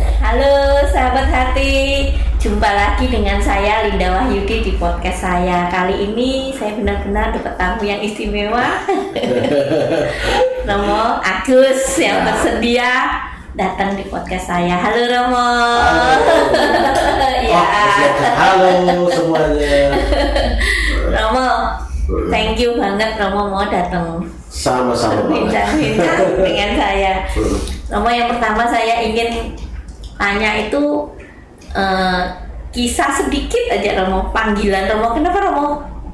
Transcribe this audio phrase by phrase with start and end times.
[0.00, 2.08] Halo sahabat hati,
[2.40, 5.68] jumpa lagi dengan saya Linda Wahyudi di podcast saya.
[5.68, 8.80] Kali ini saya benar-benar dapat tamu yang istimewa.
[10.72, 13.20] Romo Agus yang bersedia
[13.52, 14.80] datang di podcast saya.
[14.80, 15.48] Halo Romo.
[17.52, 17.64] ya.
[18.32, 19.92] Halo semuanya.
[21.12, 21.48] Romo,
[22.32, 27.12] thank you banget Romo mau datang sama-sama bincang-bincang dengan saya.
[27.92, 29.52] Romo yang pertama saya ingin
[30.16, 31.08] tanya itu
[31.76, 32.22] uh,
[32.72, 35.12] kisah sedikit aja Romo panggilan Romo.
[35.16, 35.66] Kenapa Romo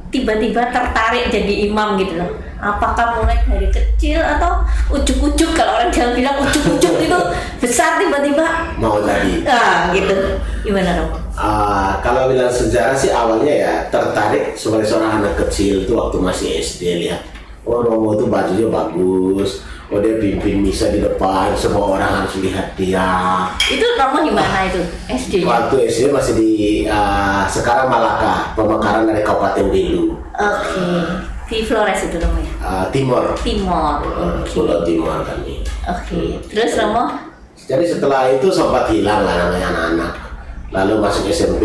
[0.09, 2.31] tiba-tiba tertarik jadi imam gitu loh?
[2.59, 5.55] Apakah mulai dari kecil atau ujuk-ujuk?
[5.55, 7.19] Kalau orang Jawa bilang ujuk-ujuk itu
[7.63, 8.75] besar tiba-tiba.
[8.83, 9.47] Mau jadi.
[9.47, 10.43] Ah gitu.
[10.67, 11.17] Gimana Romo?
[11.39, 16.59] Uh, kalau bilang sejarah sih awalnya ya tertarik sebagai seorang anak kecil itu waktu masih
[16.59, 17.23] SD lihat
[17.69, 22.77] oh Romo itu bajunya bagus oh dia pimpin misa di depan semua orang harus lihat
[22.77, 23.09] dia.
[23.57, 24.85] Itu Romo di mana itu?
[25.09, 25.49] SD -nya?
[25.49, 26.51] waktu SD masih di
[26.85, 30.61] uh, sekarang Malaka pemekaran dari Kabupaten Bilu oke.
[30.77, 31.01] Okay.
[31.49, 32.53] di Flores itu Romo ya?
[32.61, 34.53] Uh, Timor Timor uh, okay.
[34.53, 35.65] Pulau Timor kami.
[35.89, 36.05] Oke.
[36.05, 36.29] Okay.
[36.53, 37.29] terus Romo
[37.69, 40.13] jadi setelah itu sempat hilang lah namanya anak-anak.
[40.73, 41.65] Lalu masuk SMP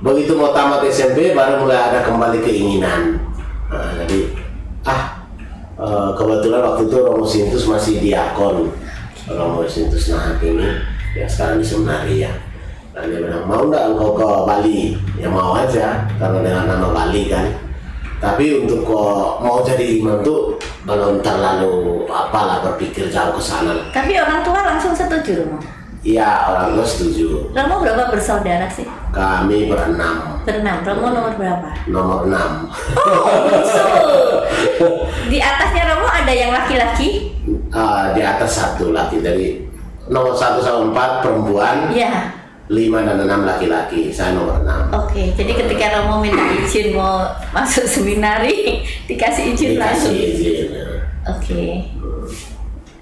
[0.00, 3.20] begitu mau tamat SMP baru mulai ada kembali keinginan.
[3.68, 4.39] Nah, jadi ah
[5.80, 8.68] Eh, kebetulan waktu itu Romo Sintus masih diakon
[9.24, 10.76] Romo Sintus Nahat ini
[11.16, 12.36] ya sekarang di seminari ya
[12.92, 17.32] dan dia bilang mau nggak engkau ke Bali ya mau aja karena dengan nama Bali
[17.32, 17.48] kan
[18.20, 24.20] tapi untuk kok mau jadi imam tuh belum terlalu apalah berpikir jauh ke sana tapi
[24.20, 25.64] orang tua langsung setuju Romo
[26.00, 27.52] Iya, orang tua setuju.
[27.52, 28.88] Romo berapa bersaudara sih?
[29.12, 30.29] Kami berenam.
[30.50, 30.82] Berenam.
[30.82, 31.68] Romo nomor berapa?
[31.86, 32.66] Nomor enam.
[32.98, 33.86] Oh, so.
[35.30, 37.30] Di atasnya Romo ada yang laki-laki?
[37.70, 39.62] Uh, di atas satu laki dari
[40.10, 41.94] nomor satu sampai empat perempuan.
[41.94, 42.34] Iya.
[42.66, 44.10] Lima dan enam laki-laki.
[44.10, 44.90] Saya nomor enam.
[44.90, 50.14] Oke, okay, jadi ketika Romo minta izin mau masuk seminari, dikasih izin dikasih langsung.
[50.18, 50.58] izin.
[50.66, 51.46] Oke.
[51.46, 51.70] Okay.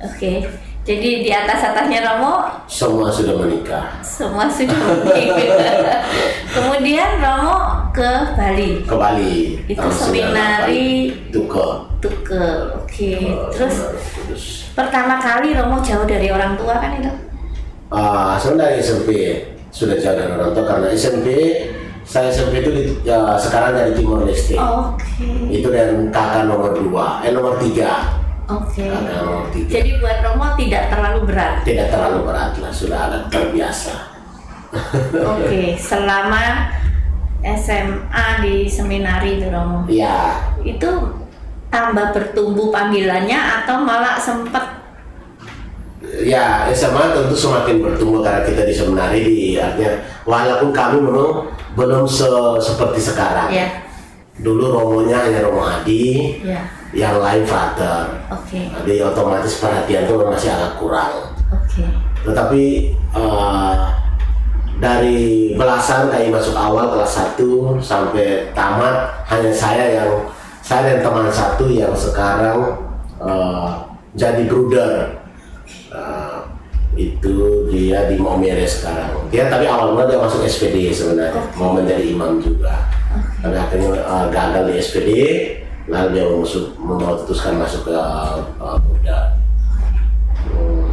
[0.04, 0.12] Oke.
[0.44, 0.67] Okay.
[0.88, 4.00] Jadi di atas atasnya Romo semua sudah menikah.
[4.00, 6.00] Semua sudah menikah.
[6.56, 8.88] Kemudian Romo ke Bali.
[8.88, 9.60] Ke Bali.
[9.68, 11.92] Itu seminari Tuke.
[12.00, 12.72] Tuke.
[12.80, 12.88] Oke.
[12.88, 13.20] Okay.
[13.52, 13.76] Terus,
[14.16, 17.12] terus pertama kali Romo jauh dari orang tua kan itu?
[17.92, 21.28] Ah, uh, sebenarnya SMP sudah jauh dari orang tua karena SMP
[22.08, 24.56] saya SMP itu di, ya, sekarang dari Timor Leste.
[24.56, 25.04] Oke.
[25.04, 25.60] Okay.
[25.60, 28.17] Itu dan kakak nomor dua, eh nomor tiga.
[28.48, 28.80] Oke.
[28.80, 29.68] Okay.
[29.68, 31.60] Jadi buat Romo tidak terlalu berat.
[31.68, 33.94] Tidak terlalu berat lah, sudah agak terbiasa.
[34.72, 35.68] Oke, okay.
[35.92, 36.72] selama
[37.44, 39.84] SMA di seminari itu Romo.
[39.84, 40.48] Iya.
[40.64, 41.12] Itu
[41.68, 44.80] tambah bertumbuh panggilannya atau malah sempat
[45.98, 52.08] Ya, SMA tentu semakin bertumbuh karena kita di seminari di artinya walaupun kami memang belum
[52.08, 52.24] se
[52.64, 53.52] seperti sekarang.
[53.52, 53.84] Ya.
[54.40, 56.38] Dulu Romonya hanya Romo Hadi.
[56.40, 57.44] Ya yang lain.
[57.44, 58.08] Oke.
[58.48, 58.64] Okay.
[58.72, 61.12] Jadi otomatis perhatian itu masih agak kurang.
[61.52, 61.84] Oke.
[61.84, 61.88] Okay.
[62.24, 62.64] Tetapi
[63.12, 63.92] uh,
[64.78, 70.10] dari belasan kayak masuk awal kelas 1 sampai tamat hanya saya yang
[70.62, 72.76] saya dan teman satu yang sekarang
[73.20, 73.84] uh,
[74.16, 75.18] jadi bruder.
[75.88, 76.44] Uh,
[76.98, 79.30] itu dia di Momere sekarang.
[79.30, 81.54] Dia tapi awal mula dia masuk SPD sebenarnya, okay.
[81.54, 82.90] mau menjadi imam juga.
[83.14, 83.46] Okay.
[83.46, 85.10] Tapi akhirnya uh, gagal di SPD
[85.88, 89.32] lalu dia masuk memutuskan masuk ke uh, Buddha
[90.44, 90.92] hmm.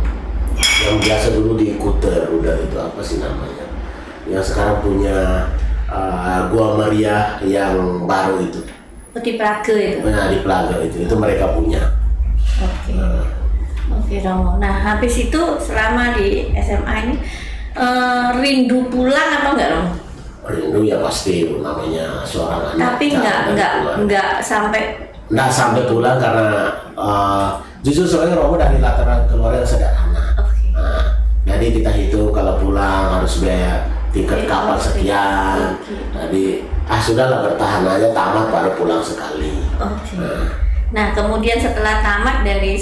[0.88, 3.67] yang biasa dulu di Kuter Buddha itu apa sih namanya?
[4.25, 5.51] Yang sekarang punya
[5.91, 8.63] uh, Gua Maria yang baru itu.
[9.16, 10.07] Oh, di Praga itu?
[10.07, 11.05] Nah di Praga itu.
[11.05, 11.94] Itu mereka punya.
[12.63, 12.91] Oke.
[12.91, 12.95] Okay.
[12.95, 13.23] uh.
[13.91, 14.57] oke okay, Romo.
[14.57, 17.16] Nah habis itu selama di SMA ini
[17.75, 20.04] uh, rindu pulang atau enggak Romo
[20.45, 23.73] rindu ya pasti namanya seorang anak tapi nggak nggak
[24.06, 30.37] nggak sampai nggak sampai pulang karena uh, justru soalnya Romo dari latar keluarga yang sederhana
[30.37, 30.69] okay.
[30.78, 31.05] nah,
[31.49, 35.97] jadi kita hitung kalau pulang harus bayar tiket okay, kapal sekian okay.
[36.14, 36.43] jadi
[36.85, 40.22] ah sudahlah bertahan aja tamat baru pulang sekali okay.
[40.22, 40.46] nah.
[40.93, 42.78] nah kemudian setelah tamat dari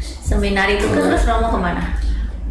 [0.00, 0.96] seminari itu hmm.
[1.00, 2.05] terus Romo ke mana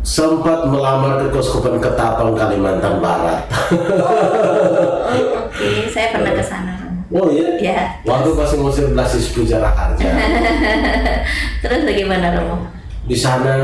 [0.06, 3.42] sempat melamar ke Koskupan Ketapang Kalimantan Barat.
[3.50, 3.74] Oh,
[5.50, 5.90] oke, okay.
[5.90, 6.74] saya pernah ke sana.
[7.10, 7.58] Oh iya?
[7.58, 7.80] Ya.
[8.06, 10.06] Waktu masih musim Blasis Pujara Harja.
[11.66, 12.70] terus bagaimana Romo?
[13.10, 13.58] Di sana,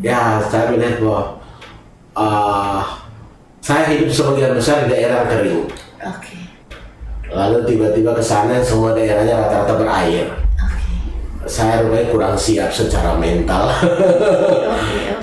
[0.00, 1.36] ya saya melihat bahwa
[2.16, 2.82] uh,
[3.60, 5.68] saya hidup sebagian besar di daerah kering.
[5.68, 6.16] Oke.
[6.16, 6.40] Okay.
[7.28, 10.47] Lalu tiba-tiba ke sana semua daerahnya rata-rata berair.
[11.38, 11.48] Okay.
[11.50, 13.70] saya rupanya kurang siap secara mental.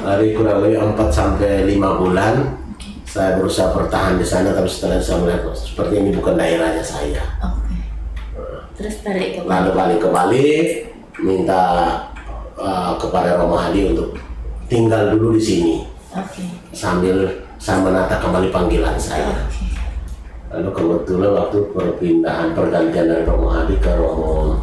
[0.06, 2.65] Dari kurang lebih 4 sampai 5 bulan
[3.15, 7.23] saya berusaha bertahan di sana tapi setelah saya melihat "Oh, seperti ini bukan daerahnya saya.
[7.39, 7.75] Oke.
[8.75, 10.47] Terus balik ke Lalu balik ke Bali
[11.23, 11.63] minta
[12.59, 14.19] uh, kepada Romo Hadi untuk
[14.67, 15.75] tinggal dulu di sini
[16.12, 16.44] Oke.
[16.75, 19.31] sambil saya menata kembali panggilan saya.
[19.31, 19.63] Oke.
[20.51, 24.59] Lalu kebetulan waktu perpindahan pergantian dari Romo Hadi ke Romo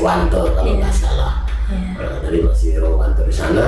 [0.00, 0.80] Wanto kalau Iya.
[0.82, 1.34] nggak salah.
[1.70, 1.90] Iya.
[1.98, 3.66] Nah, jadi masih Wanto di sana.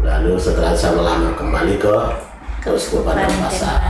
[0.00, 1.94] Lalu setelah saya melamar kembali ke
[2.64, 3.80] Keuskupan Denpasar.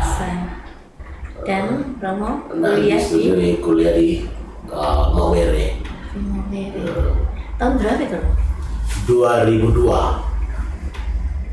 [1.47, 4.27] Dan Romo kuliah di kuliah di
[4.69, 5.79] uh, Maumere.
[6.11, 7.15] Primavera.
[7.57, 8.19] Tahun berapa itu?
[8.19, 8.33] Romo?
[9.07, 10.31] 2002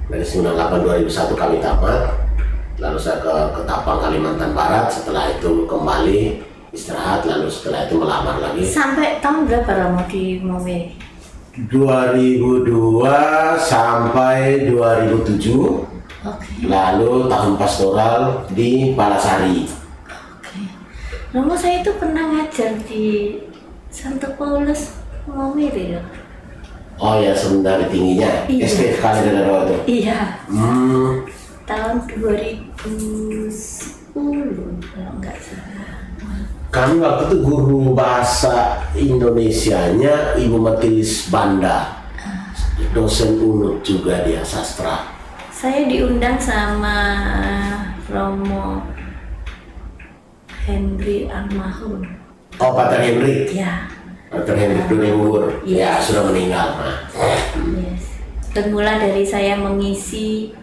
[0.07, 2.01] dari 98 2001 kami tamat
[2.77, 8.61] lalu saya ke Ketapang Kalimantan Barat setelah itu kembali istirahat lalu setelah itu melamar lagi
[8.61, 10.93] Sampai tahun berapa Romo di Maumere?
[11.57, 13.01] 2002
[13.57, 15.85] sampai 2007
[16.21, 16.49] Oke.
[16.63, 19.65] lalu tahun pastoral di Palasari
[20.37, 20.57] Oke.
[21.31, 23.37] Romo saya itu pernah ngajar di
[23.89, 26.01] Santo Paulus Maumere ya?
[26.97, 28.65] oh ya sementara tingginya Iya.
[28.65, 30.17] SPF kali dari waktu Iya.
[30.45, 31.09] hmm,
[31.65, 34.15] Tahun 2010
[34.87, 36.06] kalau nggak salah.
[36.77, 42.05] Kami waktu itu guru bahasa Indonesianya Ibu Matilis Banda
[42.93, 45.09] dosen unut juga dia sastra
[45.49, 46.97] Saya diundang sama
[48.05, 48.85] Romo
[50.63, 52.05] Henry Almahun.
[52.57, 53.89] oh Pater Henry Ya,
[54.29, 56.05] Pater Henry Dunewur ya Iya.
[56.05, 56.97] sudah meninggal nah.
[57.73, 58.21] yes.
[58.53, 60.53] Bermula dari saya mengisi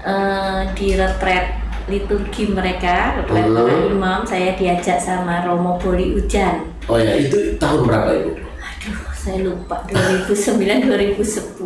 [0.00, 1.59] eh, di retret
[1.90, 3.50] liturgi mereka, Hmm.
[3.52, 6.62] para imam, saya diajak sama Romo Boli Ujan.
[6.86, 11.60] oh ya itu tahun berapa ibu Aduh, saya lupa 2009 2010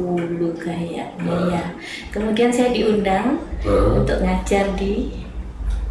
[0.57, 1.07] kayaknya
[1.49, 1.63] ya.
[2.11, 4.01] Kemudian saya diundang Hmm.
[4.01, 5.15] untuk ngajar di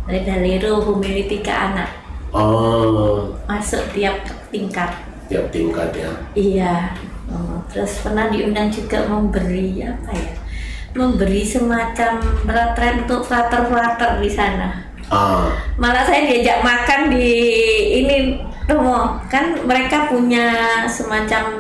[0.04, 1.90] Redalero Humilitika Anak.
[2.34, 4.20] oh Masuk tiap
[4.50, 4.92] tingkat.
[5.26, 6.76] tiap tingkat ya Iya.
[7.26, 10.32] Oh, terus pernah diundang juga memberi apa ya?
[10.94, 14.86] Memberi semacam retret untuk frater-frater di sana.
[15.10, 17.30] ah Malah saya diajak makan di
[18.06, 20.48] ini Romo, kan mereka punya
[20.88, 21.60] semacam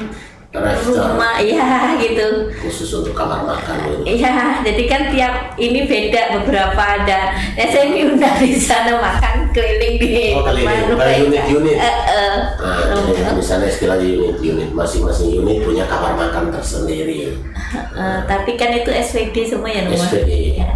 [0.54, 1.18] Restoran.
[1.18, 2.54] rumah ya gitu.
[2.62, 7.34] khusus untuk kamar makan Iya, jadi kan tiap ini beda beberapa ada.
[7.58, 10.94] Ya saya diundang di sana makan keliling di Oh, keliling.
[10.94, 11.26] rumah mereka.
[11.26, 11.78] unit-unit.
[11.82, 12.36] Eh, eh.
[12.62, 17.34] Nah, jadi di sana istilahnya unit-unit, masing-masing unit punya kamar makan tersendiri.
[17.74, 19.98] Eh, tapi kan itu SVD semua ya Romo?
[19.98, 20.62] SVD.
[20.62, 20.70] Ya,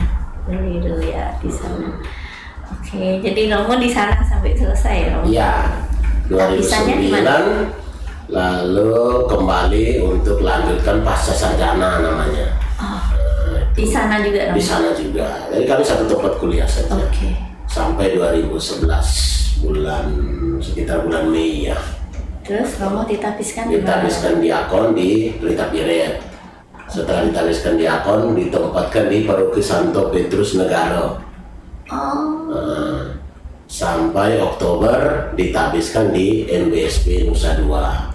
[1.05, 2.01] ya di sana.
[2.73, 5.25] Oke, jadi Romo di sana sampai selesai ya Romo?
[5.29, 5.51] Iya,
[6.27, 7.86] Habisanya di 2009
[8.27, 12.47] lalu kembali untuk lanjutkan pasca sarjana namanya.
[12.75, 12.99] Oh,
[13.71, 14.51] di sana juga?
[14.51, 15.47] Di sana juga.
[15.47, 16.91] Jadi kami satu tempat kuliah saja.
[16.99, 17.31] Oke.
[17.67, 20.05] Sampai 2011 bulan
[20.59, 21.77] sekitar bulan Mei ya.
[22.43, 24.07] Terus Romo ditabiskan di mana?
[24.07, 26.23] Ditabiskan diakon di Pelita Piret.
[26.87, 31.19] Setelah ditabiskan diakon ditempatkan di Paroki Santo Petrus Negara.
[31.91, 33.03] Oh, Eh,
[33.67, 38.06] sampai Oktober ditabiskan di NBSP Nusa Dua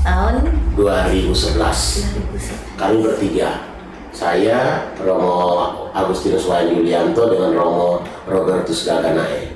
[0.00, 0.34] tahun
[0.74, 2.80] 2011 2011.
[2.80, 3.50] kami bertiga
[4.10, 5.36] saya Romo
[5.92, 7.88] Agustinus Wayan Yulianto dengan Romo
[8.24, 9.54] Robertus Gaganae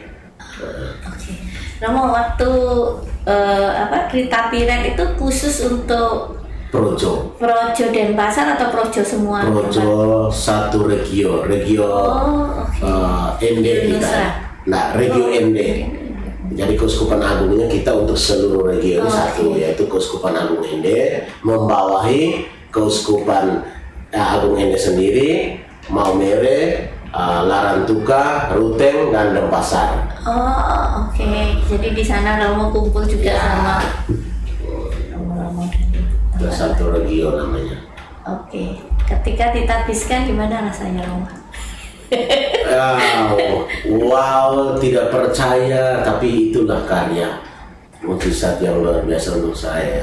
[1.02, 1.32] Oke.
[1.80, 2.50] Romo waktu
[3.24, 9.42] eh, apa Krita Piret itu khusus untuk Projo Projo Denpasar atau Projo semua?
[9.42, 12.84] Projo satu regio regio Oh, oke.
[13.40, 14.26] eh, ND kita Nusa.
[14.64, 15.58] nah regio Oh, ND
[16.54, 19.58] jadi Keuskupan Agungnya kita untuk seluruh regio ini Oh, satu oke.
[19.58, 20.86] yaitu Keuskupan Agung ND
[21.42, 23.62] membawahi Keuskupan
[24.08, 25.30] eh, Agung ND sendiri
[25.84, 26.60] Maumere,
[27.04, 30.16] eh, Larantuka, Ruteng dan Denpasar.
[30.24, 31.28] Oh, oke.
[31.68, 33.36] Jadi di sana Romo kumpul juga Ya.
[33.36, 33.74] sama
[35.12, 35.68] Romo-Romo
[36.34, 37.76] Itu satu regio namanya.
[38.24, 38.80] Oke.
[39.04, 41.28] Ketika ditabiskan gimana rasanya Romo?
[42.74, 43.68] Wow,
[44.10, 47.38] wow, tidak percaya, tapi itulah karya
[48.02, 50.02] mukjizat yang luar biasa untuk saya.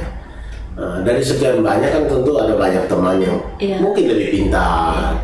[0.74, 3.78] Eh, dari sekian banyak kan tentu ada banyak teman yang Iya.
[3.84, 5.20] mungkin lebih pintar,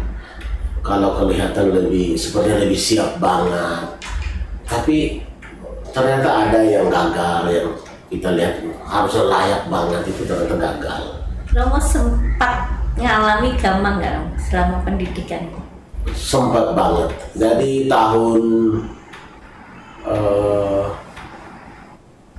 [0.83, 3.87] kalau kelihatan lebih sepertinya lebih siap banget,
[4.67, 5.23] tapi
[5.95, 7.69] ternyata ada yang gagal yang
[8.11, 11.03] kita lihat harusnya layak banget itu ternyata gagal.
[11.55, 12.67] Romo sempat
[12.99, 15.47] ngalami gampang nggak selama pendidikan?
[16.15, 18.43] Sempat banget jadi tahun
[20.07, 20.85] eh,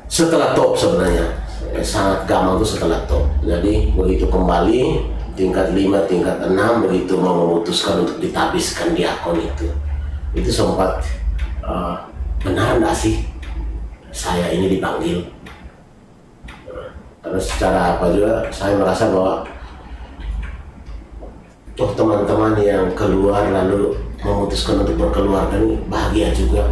[0.08, 1.48] setelah top sebenarnya
[1.84, 3.24] sangat gampang itu setelah top.
[3.44, 5.04] Jadi begitu kembali
[5.38, 9.68] tingkat 5, tingkat 6 begitu mau memutuskan untuk ditabiskan di akun itu.
[10.34, 11.04] Itu sempat
[11.62, 12.08] uh,
[12.42, 13.22] benar nggak sih
[14.10, 15.22] saya ini dipanggil?
[17.22, 19.44] Karena secara apa juga saya merasa bahwa
[21.78, 26.66] oh teman-teman yang keluar lalu memutuskan untuk berkeluarga ini bahagia juga.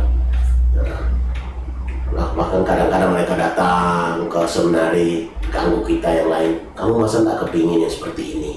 [2.11, 6.53] Nah, bahkan kadang-kadang mereka datang ke seminari ganggu kita yang lain.
[6.75, 8.53] Kamu masa nggak kepingin yang seperti ini?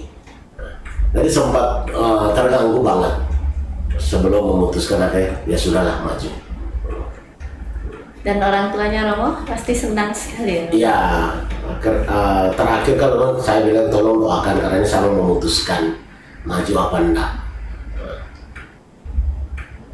[0.57, 3.13] Nah, jadi sempat uh, terganggu banget.
[3.99, 6.29] Sebelum memutuskan akhirnya ya sudahlah maju.
[8.19, 10.63] Dan orang tuanya Romo pasti senang sekali ya?
[10.71, 10.99] Iya,
[12.09, 16.08] uh, terakhir kalau saya bilang tolong doakan karena ini saya memutuskan
[16.49, 17.31] maju apa enggak?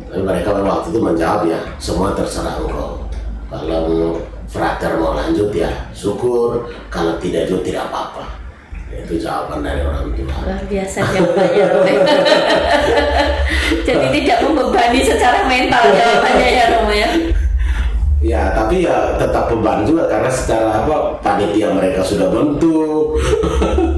[0.08, 3.04] Tapi mereka waktu itu menjawab ya semua terserah engkau.
[3.52, 4.16] Kalau
[4.48, 6.72] frater mau lanjut ya syukur.
[6.88, 8.24] Kalau tidak juga tidak apa-apa.
[8.96, 10.36] Itu jawaban dari orang tua.
[10.48, 11.68] Luar biasa jawabannya
[13.88, 17.10] jadi tidak membebani secara mental jawabannya ya Romo ya?
[18.24, 23.20] Ya tapi ya tetap beban juga karena secara apa panitia mereka sudah bentuk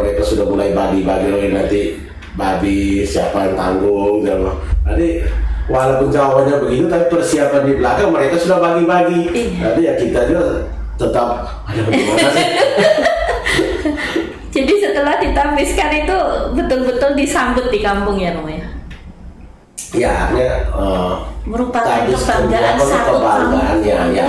[0.00, 1.80] mereka sudah mulai bagi-bagi nanti
[2.34, 4.48] babi siapa yang tanggung dan
[4.88, 5.28] jadi
[5.68, 9.60] walaupun jawabannya begitu tapi persiapan di belakang mereka sudah bagi-bagi iya.
[9.70, 10.44] jadi ya kita juga
[10.96, 11.28] tetap
[11.68, 12.46] ada gimana sih
[14.56, 16.16] jadi setelah ditambiskan itu
[16.58, 18.66] betul-betul disambut di kampung ya Romo ya
[19.90, 24.24] ya ya uh, merupakan kebanggaan satu kebanggaan ya, ya.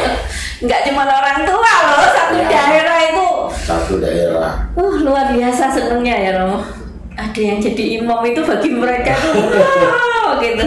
[0.64, 2.48] nggak cuma orang tua loh satu ya.
[2.48, 3.26] daerah itu
[3.64, 4.68] satu daerah.
[4.74, 6.60] Uh luar biasa senengnya ya Romo.
[7.16, 9.34] Ada yang jadi imam itu bagi mereka tuh.
[9.36, 10.64] Wow gitu.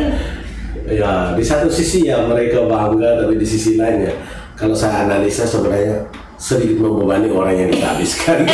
[0.93, 4.13] Ya di satu sisi ya mereka bangga tapi di sisi lainnya
[4.53, 6.05] kalau saya analisa sebenarnya
[6.37, 8.43] sedikit membebani orang yang dihabiskan.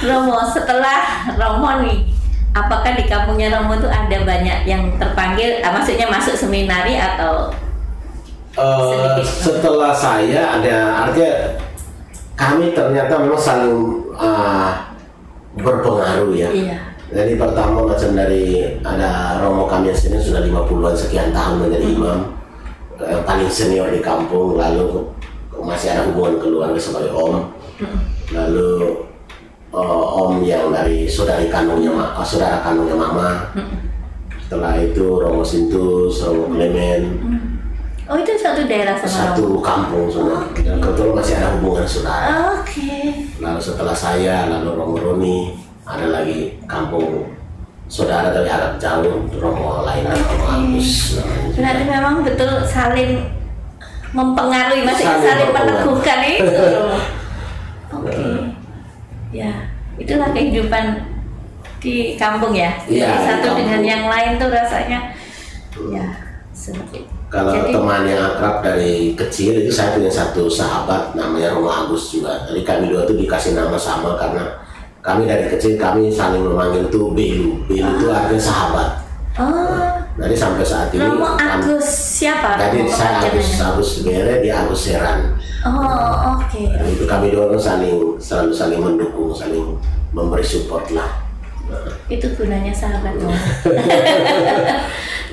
[0.00, 2.08] Romo setelah Romo nih
[2.56, 7.52] apakah di kampungnya Romo itu ada banyak yang terpanggil ah, maksudnya masuk seminari atau
[8.58, 11.54] Uh, setelah saya ada artinya
[12.34, 14.74] kami ternyata memang saling uh,
[15.54, 16.50] berpengaruh ya.
[16.50, 16.78] Iya.
[17.10, 21.96] Jadi pertama macam dari ada Romo kami yang sini sudah 50-an sekian tahun menjadi hmm.
[21.98, 22.18] imam
[23.00, 25.10] yang paling senior di kampung lalu
[25.62, 27.54] masih ada hubungan keluarga sebagai om.
[27.78, 27.98] Hmm.
[28.34, 29.06] Lalu
[29.70, 33.46] uh, om yang dari saudari kandungnya uh, saudara kandungnya mama.
[33.54, 33.78] Hmm.
[34.42, 37.06] Setelah itu Romo Sintus, Romo Clement.
[37.22, 37.59] Hmm
[38.10, 40.42] Oh itu satu daerah sama Satu kampung semua.
[40.50, 40.66] Okay.
[40.66, 42.26] Dan kebetulan masih ada hubungan saudara.
[42.58, 42.82] Oke.
[42.82, 43.02] Okay.
[43.38, 45.54] Lalu setelah saya, lalu Romo Roni,
[45.86, 47.30] ada lagi kampung
[47.86, 50.26] saudara dari Arab jauh, Romo lain, okay.
[50.26, 51.22] Romo Agus.
[51.54, 53.30] Berarti memang betul saling
[54.10, 56.66] mempengaruhi, masih saling, saling meneguhkan itu.
[57.94, 58.10] Oke.
[58.10, 58.34] Okay.
[59.30, 59.70] Ya,
[60.02, 61.06] itulah kehidupan
[61.78, 62.74] di kampung ya.
[62.90, 65.14] ya satu dengan yang lain tuh rasanya
[65.94, 66.06] ya
[66.50, 67.19] seperti itu.
[67.30, 72.10] Kalau Jadi, teman yang akrab dari kecil itu saya punya satu sahabat namanya Romo Agus
[72.10, 72.42] juga.
[72.50, 74.50] Jadi kami dua itu dikasih nama sama karena
[74.98, 77.62] kami dari kecil kami saling memanggil tuh Belu.
[77.70, 78.26] Belu itu ah.
[78.26, 78.88] artinya sahabat.
[79.38, 79.94] Oh.
[80.18, 81.86] Jadi sampai saat ini Romo Agus
[82.18, 82.58] siapa?
[82.58, 85.38] Jadi saya Agus Agus Bere, dia Agus Seran.
[85.62, 86.50] Oh, oke.
[86.50, 86.66] Okay.
[86.98, 89.78] Itu kami dua saling selalu saling mendukung, saling
[90.10, 91.29] memberi support lah.
[92.10, 93.30] Itu gunanya sahabat dong.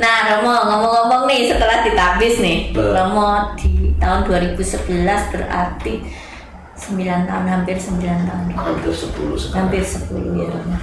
[0.01, 2.94] nah Romo ngomong-ngomong nih setelah ditabis nih uh.
[2.94, 5.94] Romo di tahun 2011 berarti
[6.77, 9.58] 9 tahun hampir 9 tahun hampir 10 sekarang.
[9.58, 10.77] hampir 10 ya Romo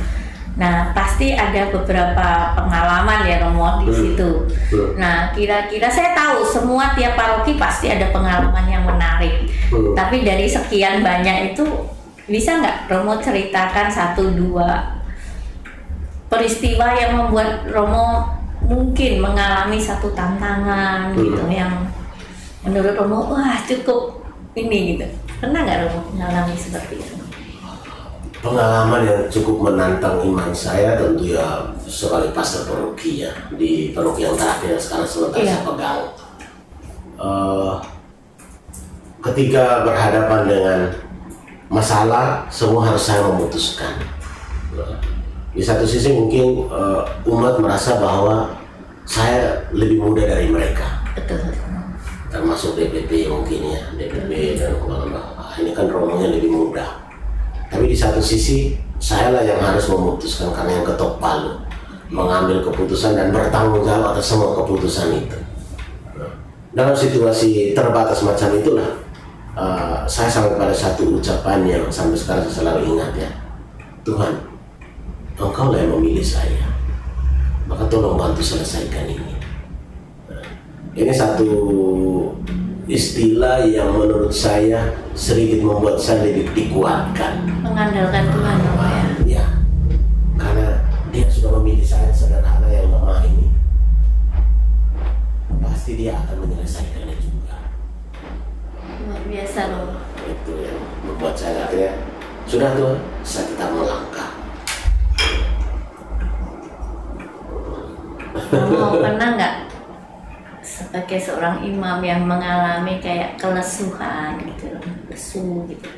[0.54, 4.46] Nah, pasti ada beberapa pengalaman ya Romo di situ.
[4.70, 4.94] Hmm.
[4.94, 9.50] Nah, kira-kira saya tahu semua tiap paroki pasti ada pengalaman yang menarik.
[9.75, 9.99] Hmm.
[9.99, 11.66] Tapi dari sekian banyak itu
[12.30, 14.93] bisa nggak Romo ceritakan satu dua
[16.34, 18.26] peristiwa yang membuat Romo
[18.66, 21.18] mungkin mengalami satu tantangan hmm.
[21.22, 21.86] gitu yang
[22.66, 24.26] menurut Romo wah cukup
[24.58, 25.06] ini gitu
[25.38, 27.14] pernah nggak Romo mengalami seperti itu
[28.42, 34.36] pengalaman yang cukup menantang iman saya tentu ya sekali pastor paroki ya di paroki yang
[34.36, 35.48] terakhir yang sekarang sementara iya.
[35.54, 36.02] saya pegang
[37.16, 37.74] uh,
[39.30, 40.80] ketika berhadapan dengan
[41.72, 43.96] masalah semua harus saya memutuskan
[45.54, 48.58] di satu sisi mungkin uh, umat merasa bahwa
[49.06, 51.06] saya lebih muda dari mereka.
[51.14, 51.54] Betul
[52.34, 54.75] termasuk DPP mungkin ya DPP dan
[55.38, 57.06] ah, ini kan rombongnya lebih muda.
[57.70, 61.62] Tapi di satu sisi saya lah yang harus memutuskan karena yang ketok palu.
[62.11, 65.38] Mengambil keputusan dan bertanggung jawab atas semua keputusan itu.
[66.75, 68.90] Dalam situasi terbatas macam itulah
[69.54, 73.30] uh, saya sampai pada satu ucapan yang sampai sekarang saya selalu ingat ya.
[74.04, 74.37] Tuhan
[75.34, 76.66] engkau lah yang memilih saya.
[77.66, 79.34] Maka tolong bantu selesaikan ini.
[80.94, 81.48] Ini satu
[82.86, 87.50] istilah yang menurut saya sedikit membuat saya lebih dikuatkan.
[87.66, 88.72] Mengandalkan Tuhan ya.
[89.26, 89.46] ya?
[90.38, 93.50] Karena dia sudah memilih saya sederhana yang lemah ini.
[95.58, 97.56] Pasti dia akan menyelesaikannya juga.
[99.10, 99.98] Luar biasa Romo.
[100.24, 101.92] itu yang membuat saya akhirnya
[102.48, 104.13] sudah tuh saya tetap melangkah
[108.54, 109.54] Romo pernah nggak
[110.61, 114.73] sebagai seorang imam yang mengalami kayak kelesuhan gitu,
[115.06, 115.88] lesu gitu.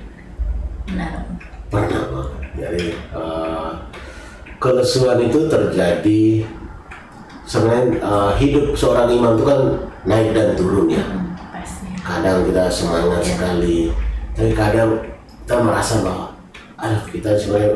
[0.88, 1.22] Romo.
[1.66, 3.70] pernah jadi eh,
[4.56, 6.46] kelesuan itu terjadi
[7.42, 9.60] sebenarnya eh, hidup seorang imam itu kan
[10.04, 11.90] naik dan turun ya Hmm, pasti.
[11.98, 13.28] kadang kita semangat Iya.
[13.28, 13.78] sekali
[14.32, 14.90] tapi kadang
[15.42, 16.26] kita merasa bahwa
[16.76, 17.72] aduh kita sebenarnya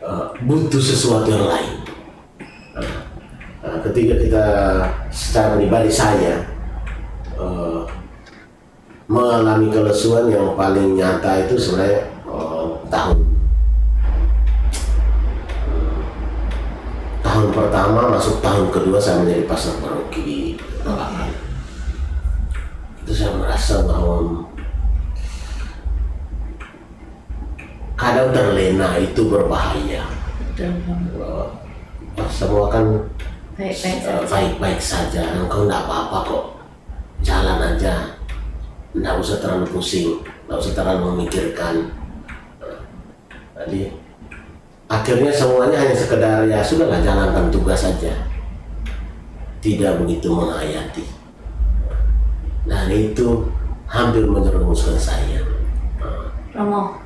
[0.00, 1.72] uh, butuh sesuatu yang lain
[2.70, 3.02] Nah, nah,
[3.60, 4.44] ketika kita
[5.12, 6.40] secara pribadi saya
[7.36, 7.84] uh,
[9.04, 13.18] mengalami kelesuan yang paling nyata itu sebenarnya uh, tahun.
[17.20, 20.56] Tahun pertama masuk tahun kedua saya menjadi pastor paroki
[23.10, 24.46] itu saya merasa bahwa
[27.98, 30.06] kadang terlena itu berbahaya.
[31.18, 31.58] Bahwa
[32.30, 32.84] semua kan
[33.60, 34.24] Baik-baik eh, saja.
[34.24, 35.22] baik-baik saja.
[35.36, 36.44] Engkau enggak apa-apa kok.
[37.20, 38.16] Jalan aja.
[38.96, 40.16] Enggak usah terlalu pusing.
[40.48, 41.74] Enggak usah terlalu memikirkan.
[42.64, 42.80] Eh,
[43.60, 43.80] jadi
[44.88, 48.16] akhirnya semuanya hanya sekedar ya sudahlah jalankan tugas saja.
[49.60, 51.04] Tidak begitu menghayati.
[52.64, 53.44] Dan itu
[53.84, 55.44] hampir menjerumuskan saya.
[56.00, 56.24] Eh,
[56.56, 56.96] Romo,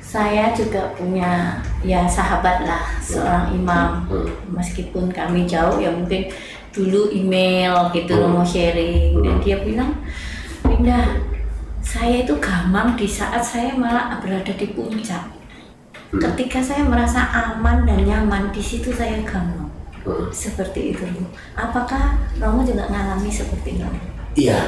[0.00, 4.28] saya juga punya ya sahabat lah seorang imam Hmm.
[4.50, 6.26] meskipun kami jauh ya mungkin
[6.72, 8.34] dulu email gitu Hmm.
[8.34, 9.42] Romo sharing dan Hmm.
[9.44, 9.92] dia bilang
[10.64, 11.20] Linda
[11.84, 15.28] saya itu gamang di saat saya malah berada di puncak
[16.10, 16.20] Hmm.
[16.20, 19.68] ketika saya merasa aman dan nyaman di situ saya gamang
[20.02, 20.28] Hmm.
[20.28, 21.04] seperti itu
[21.54, 23.88] apakah Romo juga ngalami seperti itu
[24.34, 24.58] Iya,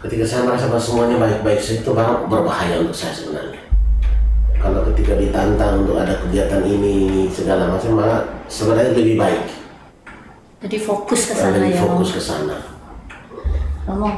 [0.00, 3.60] ketika saya merasa bahwa semuanya baik-baik itu baru berbahaya untuk saya sebenarnya.
[4.60, 9.42] Kalau ketika ditantang untuk ada kegiatan ini, segala macam, malah sebenarnya lebih baik.
[10.60, 12.56] jadi fokus ke sana lebih ya fokus ke sana.
[13.88, 14.12] Romo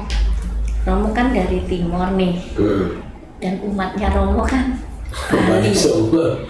[0.82, 2.98] Romo kan dari timur nih Hmm.
[3.38, 4.74] dan umatnya Romo kan
[5.30, 6.42] Bali semua.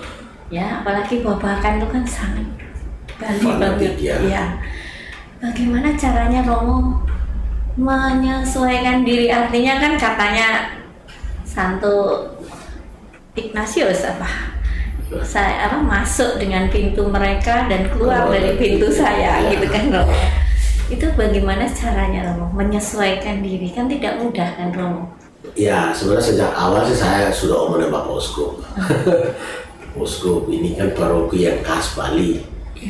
[0.48, 2.46] ya apalagi babakan itu kan sangat
[3.20, 4.16] Bali banget ya.
[4.24, 4.44] ya
[5.38, 7.04] bagaimana caranya Romo
[7.76, 10.48] menyesuaikan diri artinya kan katanya
[11.44, 12.31] Santo
[13.32, 14.28] Ignatius apa
[15.24, 19.52] saya apa masuk dengan pintu mereka dan keluar dari pintu saya ya.
[19.52, 20.16] gitu kan Romo
[20.88, 25.22] itu bagaimana caranya Romo menyesuaikan diri kan tidak mudah kan Romo
[25.58, 28.62] Ya, sebenarnya sejak awal sih saya sudah omongin Bapak Uskup.
[29.98, 32.40] Uskup ini kan paroki yang khas Bali.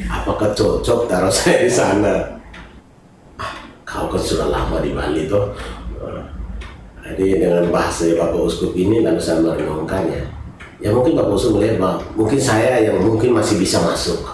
[0.07, 2.39] Apakah cocok taruh saya di sana?
[3.41, 3.57] Ah,
[3.89, 5.57] kau kan sudah lama di Bali toh.
[7.13, 10.33] Jadi dengan bahasa Bapak Uskup ini lalu saya merenungkannya.
[10.81, 10.89] Ya.
[10.97, 14.25] Mungkin Bapak Uskup melihat bahwa mungkin saya yang mungkin masih bisa masuk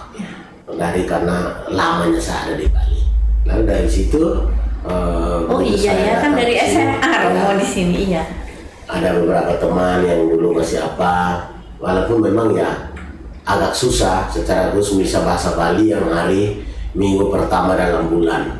[0.79, 3.03] dari karena lamanya saya ada di Bali.
[3.43, 4.23] Lalu dari situ
[4.87, 8.23] eh, oh iya ya kan dari SMA ya, di sini iya.
[8.87, 11.51] Ada beberapa teman yang dulu masih apa.
[11.83, 12.95] Walaupun memang ya
[13.43, 16.63] agak susah secara khusus bisa bahasa Bali yang hari
[16.95, 18.55] minggu pertama dalam bulan.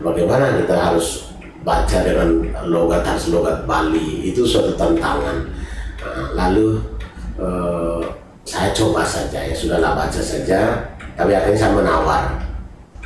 [0.00, 1.31] Bagaimana kita harus
[1.62, 2.28] baca dengan
[2.66, 4.30] logat harus logat Bali.
[4.30, 5.46] Itu suatu tantangan.
[6.02, 6.82] Nah, lalu
[7.38, 8.02] eh,
[8.42, 9.38] saya coba saja.
[9.42, 10.90] Ya sudahlah baca saja.
[11.14, 12.24] Tapi akhirnya saya menawar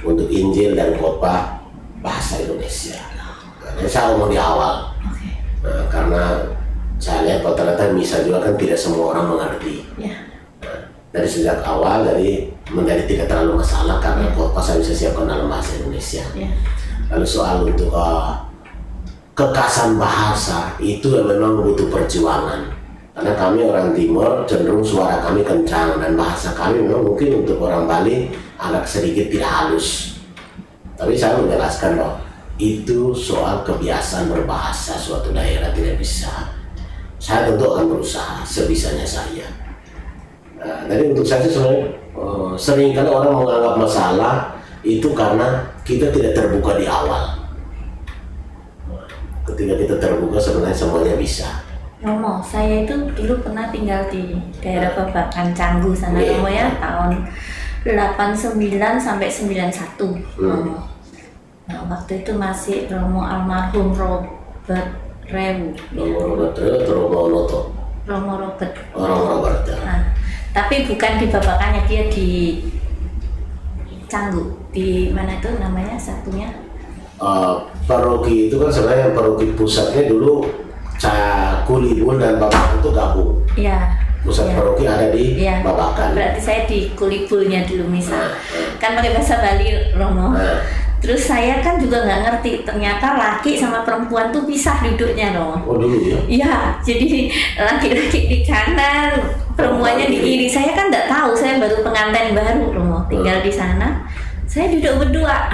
[0.05, 1.61] untuk Injil dan khotbah
[2.01, 2.97] bahasa Indonesia.
[3.77, 4.95] Nah, saya omong di awal.
[5.61, 6.55] Nah, karena
[6.97, 9.85] saya lihat kalau ternyata misa juga kan tidak semua orang mengerti.
[10.01, 10.17] ya.
[10.65, 10.79] Nah,
[11.13, 15.77] dari sejak awal dari menjadi tidak terlalu masalah karena khotbah saya bisa siapkan dalam bahasa
[15.83, 16.25] Indonesia.
[16.33, 16.49] ya.
[17.13, 18.46] Lalu soal untuk uh,
[19.37, 22.73] kekasan bahasa itu memang butuh perjuangan.
[23.13, 27.85] Karena kami orang Timur cenderung suara kami kencang dan bahasa kami memang mungkin untuk orang
[27.85, 30.21] Bali agak sedikit tidak halus.
[30.97, 32.17] Tapi saya menjelaskan bahwa
[32.57, 36.33] itu soal kebiasaan berbahasa suatu daerah tidak bisa.
[37.21, 39.49] Saya tentu akan berusaha sebisanya saya.
[40.57, 44.35] Nah, jadi untuk saya sebenarnya eh, sering kali orang menganggap masalah
[44.81, 47.36] itu karena kita tidak terbuka di awal.
[49.47, 51.49] Ketika kita terbuka sebenarnya semuanya bisa
[51.97, 56.37] Romo, saya itu dulu pernah tinggal di daerah Babakan Canggu sana Iya.
[56.37, 57.25] Romo ya tahun
[57.83, 60.77] 89 sampai 91 Romo.
[61.67, 64.91] Nah, waktu itu masih Romo almarhum Robert
[65.27, 67.61] Rewu, nomor Robert atau Romo Noto
[68.07, 68.75] Romo Robert.
[68.95, 69.77] orang Robert ya.
[69.83, 70.01] Nah,
[70.53, 72.29] tapi bukan di Babakannya dia di
[74.07, 76.47] Canggu di mana itu namanya satunya
[77.17, 80.45] Uh, paroki itu kan sebenarnya paroki pusatnya dulu
[80.97, 83.89] Cakulibun dan Babakan itu gabung ya
[84.21, 84.55] pusat ya.
[84.59, 85.63] paroki ada di Iya.
[85.63, 88.27] Babakan Berarti saya di kulibulnya dulu misal.
[88.27, 88.35] Nah,
[88.77, 90.35] Kan pakai bahasa Bali Romo.
[90.35, 90.61] nah,
[90.99, 95.63] Terus saya kan juga nggak ngerti ternyata laki sama perempuan tuh pisah duduknya Romo.
[95.63, 99.15] oh dulu ya Iya, jadi laki-laki di kanan,
[99.55, 100.47] perempuannya di kiri.
[100.51, 104.03] Saya kan nggak tahu, saya baru pengantin baru Romo, tinggal di sana.
[104.45, 105.49] Saya duduk berdua.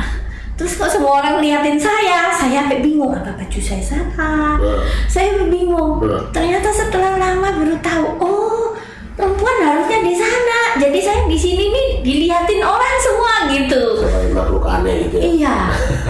[0.53, 4.61] Terus kok semua orang liatin saya, saya sampai bingung apa baju saya salah.
[5.09, 6.05] Saya bingung.
[6.31, 8.77] Ternyata setelah lama baru tahu, oh
[9.17, 10.61] perempuan harusnya di sana.
[10.77, 13.83] Jadi saya di sini nih diliatin orang semua gitu.
[14.01, 15.57] sebagai makhluk aneh gitu ya Iya.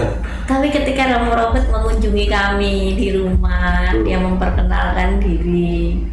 [0.49, 6.03] Tapi ketika Romo Robert mengunjungi kami di rumah, dia memperkenalkan diri.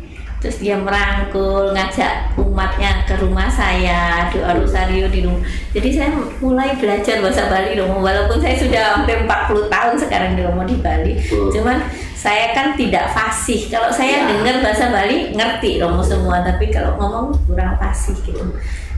[0.41, 5.45] Terus dia merangkul, ngajak umatnya ke rumah saya, doa rosario di rumah.
[5.77, 6.09] Jadi saya
[6.41, 10.81] mulai belajar bahasa Bali Romo, walaupun saya sudah hampir 40 tahun sekarang di Romo di
[10.81, 11.21] Bali.
[11.29, 11.85] Cuman
[12.17, 13.69] saya kan tidak fasih.
[13.69, 14.33] Kalau saya Ya.
[14.33, 18.41] dengar bahasa Bali ngerti Romo semua, tapi kalau ngomong kurang fasih gitu.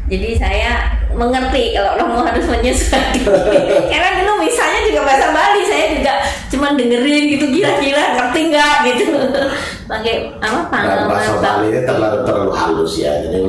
[0.07, 3.25] Jadi saya mengerti kalau Romo harus menyesuaikan.
[3.93, 6.13] Karena dulu misalnya juga bahasa Bali, saya juga
[6.53, 9.05] cuma dengerin gitu gila-gila ngerti nggak gitu.
[9.91, 13.45] Pakai apa dan bahasa pengalaman Bali ini terlalu terlalu halus ya jadi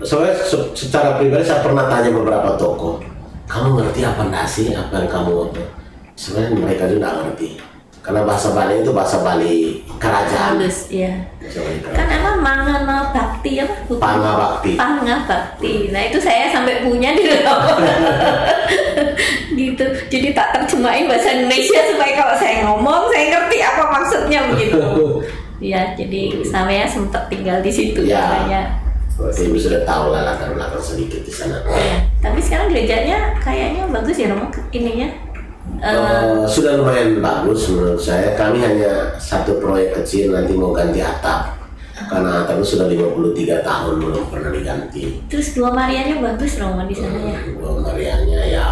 [0.00, 3.00] soalnya se- secara pribadi saya pernah tanya beberapa tokoh
[3.44, 5.52] kamu ngerti apa sih apa yang kamu
[6.16, 7.48] sebenarnya mereka juga nggak ngerti
[8.00, 11.12] karena bahasa Bali itu bahasa Bali kerajaan halus ya.
[11.92, 13.76] Kan emang mangana bakti apa?
[13.84, 14.00] Bukan.
[14.00, 14.72] Panga Bakti.
[14.80, 15.92] Panga bakti.
[15.92, 17.60] Nah itu saya sampai punya di dalam.
[19.60, 19.84] gitu.
[20.08, 24.80] Jadi tak terjemahin bahasa Indonesia supaya kalau saya ngomong saya ngerti apa maksudnya begitu.
[25.60, 28.80] Ya, jadi saya sempat tinggal di situ Ya.
[29.12, 32.00] berarti ibu sudah tahu lah latar belakang sedikit di sana Ya.
[32.24, 35.12] Tapi sekarang gerejanya kayaknya bagus ya Romo ininya.
[35.80, 38.34] Eh, sudah lumayan bagus menurut saya.
[38.34, 41.56] Kami hanya satu proyek kecil nanti mau ganti atap.
[42.10, 45.20] Karena atapnya sudah 53 tahun belum pernah diganti.
[45.28, 47.38] terus dua Marianya bagus Romo di sana ya.
[47.54, 48.66] Dua Mariannya ya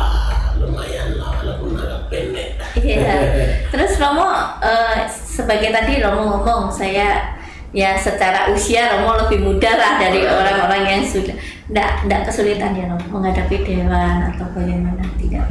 [0.58, 2.58] lumayan lah walaupun agak pendek.
[2.76, 3.14] Iya.
[3.72, 4.26] Terus Romo
[4.64, 7.38] eh, sebagai tadi Romo ngomong saya
[7.70, 11.36] ya secara usia Romo lebih muda lah dari orang-orang yang sudah
[11.68, 15.46] tidak tidak kesulitan ya Romo menghadapi dewan atau bagaimana tidak.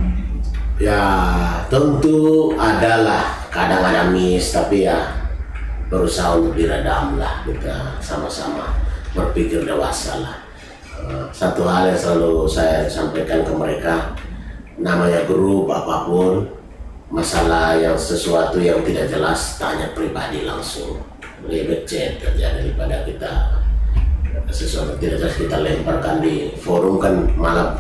[0.78, 1.02] Ya
[1.74, 5.10] tentu adalah kadang ada miss tapi ya
[5.90, 7.42] berusaha untuk diredam lah.
[7.42, 8.78] Kita sama-sama
[9.18, 10.38] berpikir dewasa lah.
[11.02, 14.14] Eh, Satu hal yang selalu saya sampaikan ke mereka
[14.78, 16.46] namanya grup apa pun
[17.10, 21.02] masalah yang sesuatu yang tidak jelas tanya pribadi langsung.
[21.42, 23.34] Lebih chat aja daripada kita
[24.54, 27.76] sesuatu tidak jelas kita lemparkan di forum kan malah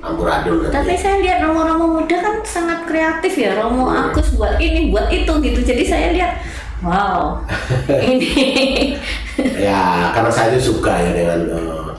[0.00, 0.74] amburadul nanti.
[0.74, 5.32] Tapi saya lihat Romo-Romo muda kan sangat kreatif ya Romo Agus buat ini buat itu
[5.40, 5.60] gitu.
[5.60, 6.40] Jadi saya lihat
[6.80, 7.36] wow
[8.12, 8.96] ini
[9.36, 11.92] ya karena saya suka ya dengan eh,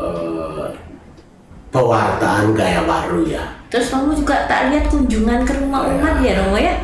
[0.00, 0.68] eh,
[1.68, 6.56] pewartaan gaya baru ya terus Romo juga tak lihat kunjungan ke rumah umat ya Romo
[6.56, 6.74] ya.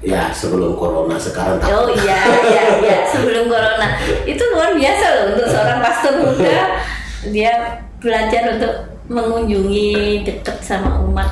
[0.00, 2.98] ya sebelum corona sekarang tak Oh iya, iya, iya.
[3.10, 6.58] Sebelum corona itu luar biasa loh untuk seorang pastor muda
[7.34, 8.74] dia belajar untuk
[9.08, 11.30] mengunjungi dekat sama umat.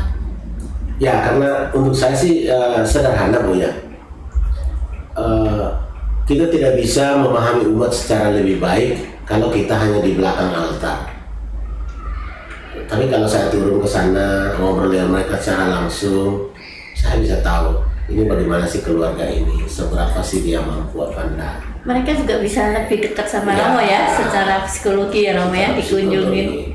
[0.96, 3.68] ya karena untuk saya sih eh, sederhana bu ya.
[5.16, 5.66] Eh,
[6.26, 8.96] kita tidak bisa memahami umat secara lebih baik
[9.29, 11.07] kalau kita hanya di belakang altar.
[12.87, 16.50] Tapi kalau saya turun ke sana ngobrol dengan mereka secara langsung
[16.96, 19.66] saya bisa tahu ini bagaimana sih keluarga ini?
[19.66, 21.58] Seberapa sih dia mampu apa enggak?
[21.82, 23.66] Mereka juga bisa lebih dekat sama Ya.
[23.66, 26.74] Romo ya, secara psikologi ya Romo ya dikunjungin.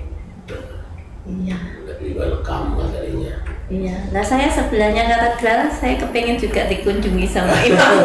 [1.31, 3.39] Iya, lebih welcome katanya
[3.71, 3.95] iya.
[4.11, 7.95] Nah saya sebelahnya katedral, saya kepengen juga dikunjungi sama imam.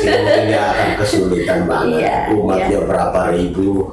[0.00, 2.00] Sih mungkin dia akan kesulitan banget.
[2.00, 3.92] Iya, umatnya berapa ribu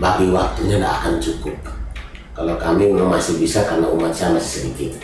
[0.00, 1.56] bagi waktunya tidak akan cukup.
[2.32, 4.96] Kalau kami memang masih bisa karena umat saya masih sedikit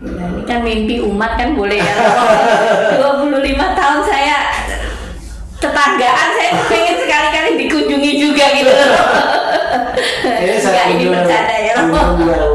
[0.00, 1.92] Nah, ini kan mimpi umat kan boleh ya.
[3.04, 3.36] Romo.
[3.36, 4.36] 25 tahun saya
[5.60, 8.72] tetanggaan saya pengen sekali-kali dikunjungi juga gitu.
[10.24, 11.74] Kayaknya Enggak, ini bercanda ya.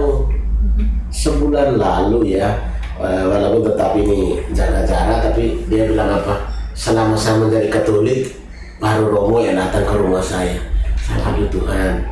[1.22, 1.78] sebulan.
[1.78, 2.50] Lalu ya.
[2.96, 6.50] Eh, walaupun tetap ini jaga jarak tapi dia bilang apa?
[6.74, 8.34] Selama saya menjadi Katolik
[8.82, 10.58] baru Romo yang datang ke rumah saya.
[10.98, 12.10] Saya aduh Tuhan.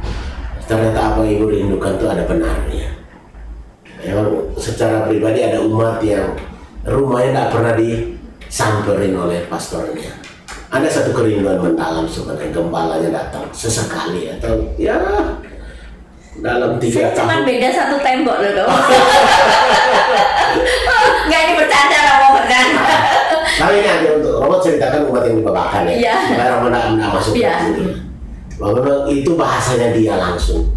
[0.69, 3.03] Ternyata apa ibu rindukan itu ada benarnya
[4.04, 4.28] Emang
[4.60, 6.36] secara pribadi ada umat yang
[6.84, 10.12] rumahnya tidak pernah disamperin oleh pastornya.
[10.74, 14.98] Ada satu kerinduan mendalam sebenarnya gembalanya datang sesekali atau ya
[16.42, 17.46] dalam tiga Saya cuma tahun.
[17.46, 18.72] beda satu tembok loh dong.
[21.30, 22.82] Nggak ini bercanda lah mau bercanda.
[23.54, 25.94] Tapi ini ada untuk Romo ceritakan umat yang dibabakan ya.
[25.94, 26.16] Iya.
[26.26, 27.34] Supaya Romo tidak tidak masuk.
[28.58, 30.74] Bahwa memang itu bahasanya dia langsung.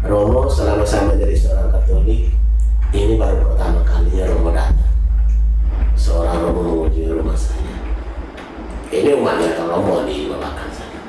[0.00, 2.32] Romo selama saya menjadi seorang Katolik,
[2.94, 4.94] ini baru pertama kalinya Romo datang.
[5.98, 7.74] Seorang Romo mengunjungi rumah saya.
[8.94, 11.00] Ini umatnya kalau Romo dibabakan saya.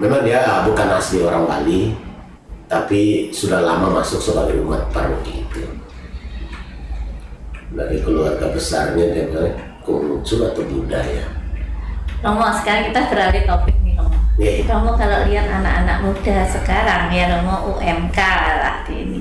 [0.00, 1.94] Memang dia ah, bukan asli orang Bali,
[2.66, 5.62] tapi sudah lama masuk sebagai umat paroki itu.
[7.70, 9.54] Dari keluarga besarnya dia bilang,
[9.86, 11.26] Konghucu atau budaya.
[12.20, 14.18] Romo sekarang kita beralih topik nih Romo.
[14.36, 18.18] Nih, Romo kalau lihat anak-anak muda sekarang ya Romo UMK
[18.58, 19.18] lah di ini.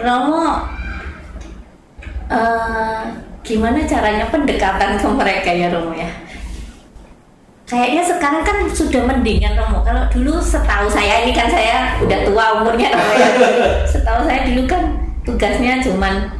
[0.00, 0.64] Romo
[2.28, 3.00] eh,
[3.42, 6.10] gimana caranya pendekatan ke mereka ya Romo ya?
[7.64, 9.82] Kayaknya sekarang kan sudah mendingan Romo.
[9.82, 13.28] Kalau dulu setahu saya ini kan saya udah tua umurnya Romo ya.
[13.92, 14.82] Setahu saya dulu kan
[15.22, 16.34] tugasnya cuman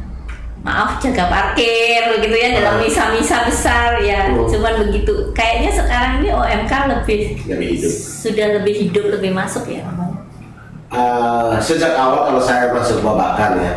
[0.61, 2.81] maaf jaga parkir begitu ya dalam Ah.
[2.85, 4.45] misa-misa besar ya Hmm.
[4.45, 7.89] cuman begitu kayaknya sekarang ini OMK lebih Lebih hidup.
[7.97, 10.10] sudah lebih hidup lebih masuk ya Romo.
[10.91, 13.73] Eh, sejak awal kalau saya masuk babakan ya,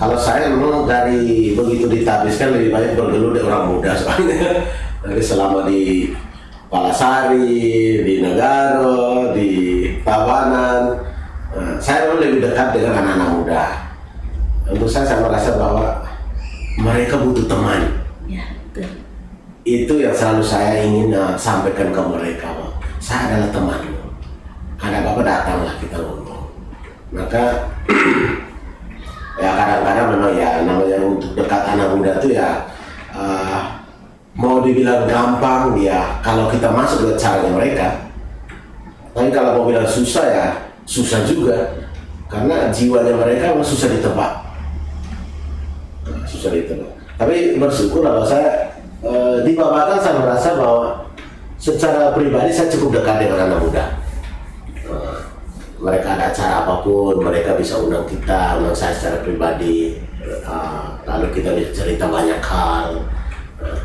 [0.00, 4.40] kalau saya memang dari begitu ditabiskan lebih banyak bergelut di orang muda soalnya.
[5.00, 6.12] Dari selama di
[6.68, 9.48] Palasari, di Negaro, di
[10.04, 10.92] Tabanan,
[11.56, 13.64] eh, saya memang lebih dekat dengan anak-anak muda.
[14.68, 16.04] Untuk saya saya merasa bahwa
[16.80, 17.80] mereka butuh teman.
[18.28, 18.88] ya betul
[19.64, 23.99] itu yang selalu saya ingin uh, sampaikan ke mereka bahwa saya adalah temanmu
[24.80, 26.44] ada apa-apa datanglah kita ngomong.
[27.12, 27.44] Maka
[29.42, 32.64] ya kadang-kadang memang ya namanya untuk dekat anak muda tuh ya
[33.12, 33.60] uh,
[34.32, 37.88] mau dibilang gampang ya kalau kita masuk ke caranya mereka.
[39.12, 40.46] Tapi kalau mau bilang susah ya
[40.88, 41.76] susah juga.
[42.30, 44.32] Karena jiwanya mereka memang susah ditebak.
[46.06, 46.94] Nah, susah ditebak.
[47.18, 48.70] Tapi bersyukur bahwa saya
[49.02, 51.10] eh, di Babakan saya merasa bahwa
[51.58, 53.99] secara pribadi saya cukup dekat dengan anak muda
[55.80, 59.96] mereka ada acara apa pun mereka bisa undang kita undang saya secara pribadi.
[60.20, 63.00] Eh, lalu kita bisa cerita banyak hal.
[63.64, 63.80] Eh,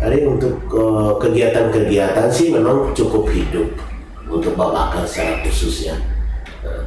[0.00, 3.68] jadi untuk eh, kegiatan-kegiatan sih memang cukup hidup
[4.30, 5.96] untuk Babakan secara khusus ya
[6.64, 6.84] Eh,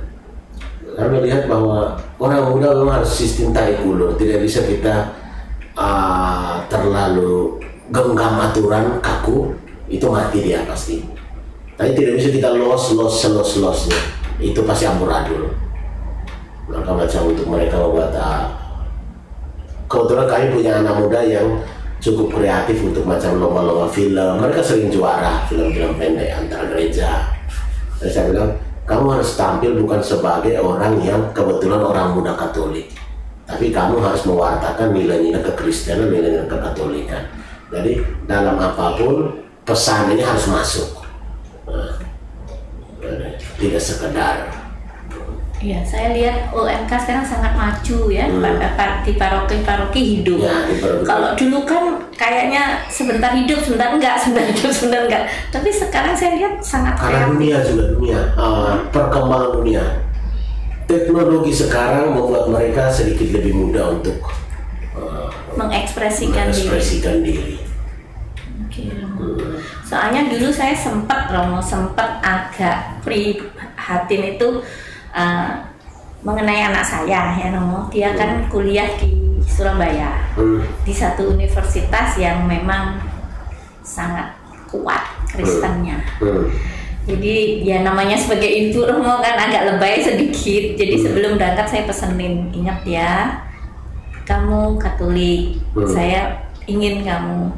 [0.97, 3.53] kami melihat bahwa orang muda memang harus sistem
[3.86, 5.13] ulur, tidak bisa kita
[5.77, 7.62] ah, terlalu
[7.93, 9.53] genggam aturan kaku,
[9.86, 11.05] itu mati dia pasti.
[11.77, 14.01] Tapi tidak bisa kita los los los losnya,
[14.38, 15.50] itu pasti amburadul.
[16.67, 18.52] Maka macam untuk mereka membuat ah,
[19.88, 21.47] kebetulan kami punya anak muda yang
[21.97, 24.43] cukup kreatif untuk macam lomba-lomba film.
[24.43, 27.34] Mereka sering juara film-film pendek antar gereja.
[27.97, 28.52] Dan saya bilang,
[28.86, 32.93] kamu harus tampil bukan sebagai orang yang kebetulan orang muda Katolik,
[33.43, 37.23] tapi kamu harus mewartakan nilai-nilai kekristenan, nilai-nilai kekatolikan.
[37.67, 41.04] Jadi dalam apa pun pesan ini harus masuk,
[41.67, 42.00] Nah,
[43.58, 44.36] tidak sekedar
[45.58, 48.46] Iya, saya lihat UMK sekarang sangat maju ya Hmm.
[49.02, 50.46] di paroki-paroki hidup.
[50.46, 50.54] Ya.
[51.02, 55.24] Kalau dulu kan kayaknya sebentar hidup, sebentar enggak, sebentar hidup, sebentar enggak.
[55.50, 57.34] Tapi sekarang saya lihat sangat karena kreatif.
[57.34, 59.84] dunia juga dunia uh, perkembangan dunia
[60.86, 64.30] teknologi sekarang membuat mereka sedikit lebih mudah untuk
[64.93, 65.26] uh,
[65.58, 66.54] mengekspresikan diri.
[66.54, 67.56] mengekspresikan diri.
[68.62, 69.07] Oke, Romo.
[69.88, 74.60] Soalnya dulu saya sempat Romo sempat agak prihatin itu
[75.15, 75.50] eh,
[76.28, 77.88] mengenai anak saya ya Romo.
[77.88, 80.60] Dia kan kuliah di Surabaya Hmm.
[80.84, 83.00] di satu universitas yang memang
[83.82, 84.36] sangat
[84.67, 86.04] kuat Kristennya.
[86.19, 86.52] Hmm.
[87.08, 90.76] Jadi ya namanya sebagai ibu Romo kan agak lebay sedikit.
[90.76, 91.04] Jadi Hmm.
[91.08, 93.39] sebelum berangkat saya pesenin ingat ya,
[94.28, 95.88] kamu Katolik, Hmm.
[95.88, 97.56] saya ingin kamu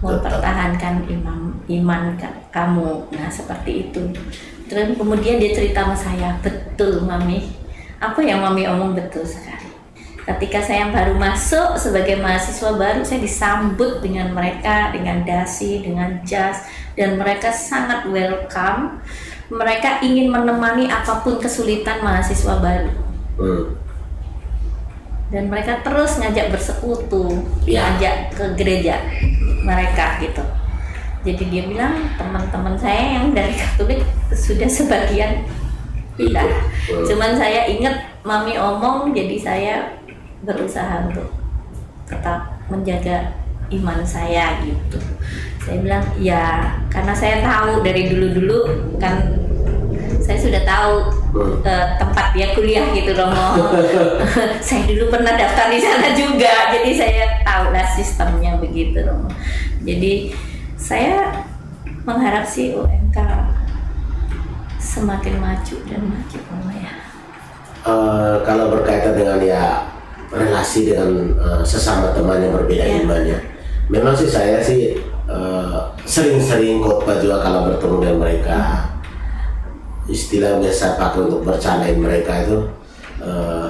[0.00, 3.08] mempertahankan iman iman ka- kamu.
[3.12, 4.02] Nah seperti itu.
[4.66, 7.46] Terus kemudian dia cerita sama saya, betul mami.
[8.02, 9.70] Apa yang mami omong betul sekali.
[10.26, 16.66] Ketika saya baru masuk sebagai mahasiswa baru, saya disambut dengan mereka, dengan dasi, dengan jas,
[16.98, 18.98] dan mereka sangat welcome.
[19.46, 22.90] Mereka ingin menemani apa pun kesulitan mahasiswa baru.
[23.36, 23.76] Hmm.
[25.26, 27.82] dan mereka terus ngajak bersekutu Ya.
[27.84, 28.94] ngajak ke gereja
[29.66, 30.46] mereka gitu.
[31.26, 35.42] Jadi dia bilang teman-teman saya yang dari Katolik sudah sebagian
[36.14, 36.46] pindah.
[36.86, 39.74] Cuman saya ingat mami omong jadi saya
[40.46, 41.34] berusaha untuk
[42.06, 43.34] tetap menjaga
[43.74, 45.02] iman saya gitu.
[45.58, 48.70] Saya bilang ya karena saya tahu dari dulu-dulu
[49.02, 49.34] kan
[50.22, 51.60] saya sudah tahu Hmm.
[52.00, 53.68] tempat dia kuliah gitu Romo
[54.66, 59.28] saya dulu pernah daftar di sana juga jadi saya tahu lah sistemnya begitu Romo
[59.84, 60.32] jadi
[60.80, 61.44] saya
[62.08, 63.18] mengharap sih UMK
[64.80, 66.92] semakin maju dan maju Romo ya
[67.86, 69.86] Eh, kalau berkaitan dengan ya
[70.34, 72.98] relasi dengan eh, sesama teman yang berbeda Ya.
[72.98, 73.38] imannya,
[73.86, 74.98] memang sih saya sih
[75.30, 78.58] eh, sering-sering khotbah juga kalau bertemu dengan mereka.
[80.06, 82.58] Istilah biasa pakai untuk bercandain mereka itu
[83.22, 83.68] eh,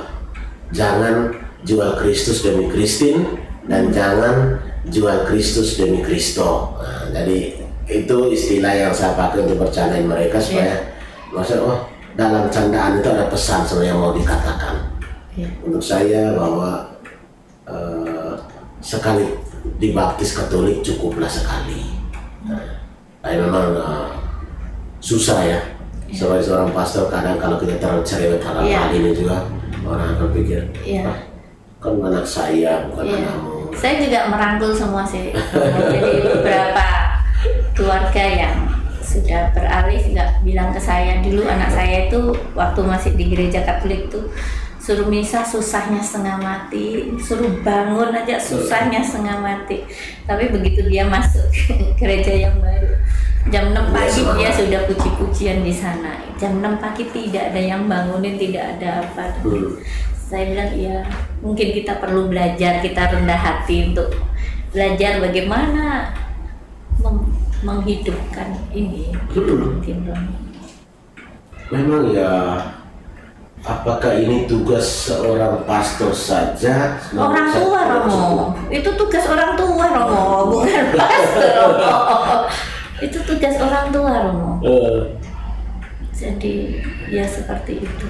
[0.72, 1.32] jangan
[1.64, 3.24] jual Kristus demi Kristin
[3.66, 6.78] dan jangan jual Kristus demi Kristo.
[6.78, 10.94] Nah, jadi itu istilah yang saya pakai untuk bercandain mereka supaya
[11.30, 11.78] maksudnya oh
[12.18, 14.74] dalam candaan itu ada pesan sebenarnya yang mau dikatakan
[15.38, 16.98] ya untuk saya bahwa
[17.68, 18.34] eh,
[18.82, 19.26] sekali
[19.82, 21.82] dibaptis Katolik cukuplah sekali.
[22.46, 22.62] Nah,
[23.22, 24.08] tapi memang eh,
[25.02, 25.60] susah ya.
[26.08, 28.78] Sebagai seorang pastor kadang kalau kita terlalu cerewet hal Iya.
[28.78, 29.42] hal ini juga
[29.82, 31.02] orang akan pikir, Iya.
[31.06, 31.18] "Ah,
[31.78, 33.18] kan anak saya bukan Iya.
[33.22, 33.52] anakmu.
[33.76, 35.34] Saya juga merangkul semua sih.
[35.92, 36.86] Jadi beberapa
[37.76, 38.54] keluarga yang
[38.98, 42.20] sudah beralih nggak bilang ke saya dulu anak saya itu
[42.52, 44.26] waktu masih di gereja Katolik tuh
[44.80, 49.82] suruh misa susahnya setengah mati, suruh bangun aja susahnya setengah mati.
[50.24, 52.95] Tapi begitu dia masuk ke gereja yang baru,
[53.46, 54.36] jam 6 pagi semangat.
[54.36, 56.18] dia sudah puji-pujian di sana.
[56.34, 59.78] Jam 6 pagi tidak ada yang bangunin, tidak ada apa Hmm.
[60.20, 60.96] saya bilang ya
[61.38, 64.10] mungkin kita perlu belajar kita rendah hati untuk
[64.68, 66.10] belajar bagaimana
[66.98, 67.30] mem-
[67.62, 69.78] menghidupkan ini Hmm.
[71.66, 72.62] Memang ya
[73.62, 76.98] apakah ini tugas seorang pastor saja?
[77.12, 77.80] orang tua.
[77.86, 78.26] Romo
[78.68, 81.96] itu tugas orang tua Romo bukan pastor Romo
[83.00, 84.52] itu tugas orang tua Romo.
[84.64, 85.00] Eh,
[86.16, 86.80] jadi
[87.12, 88.06] ya seperti itu.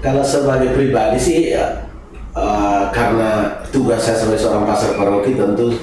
[0.00, 1.84] Kalau sebagai pribadi sih ya,
[2.32, 5.76] eh, karena tugas saya sebagai seorang pastor paroki tentu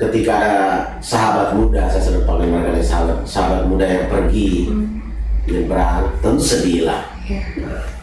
[0.00, 0.56] ketika ada
[1.04, 4.72] sahabat muda saya panggil mereka adalah sahabat sahabat muda yang pergi
[5.50, 7.02] nyebrang tentu sedih lah.
[7.28, 7.42] Ya.
[7.42, 7.99] Eh,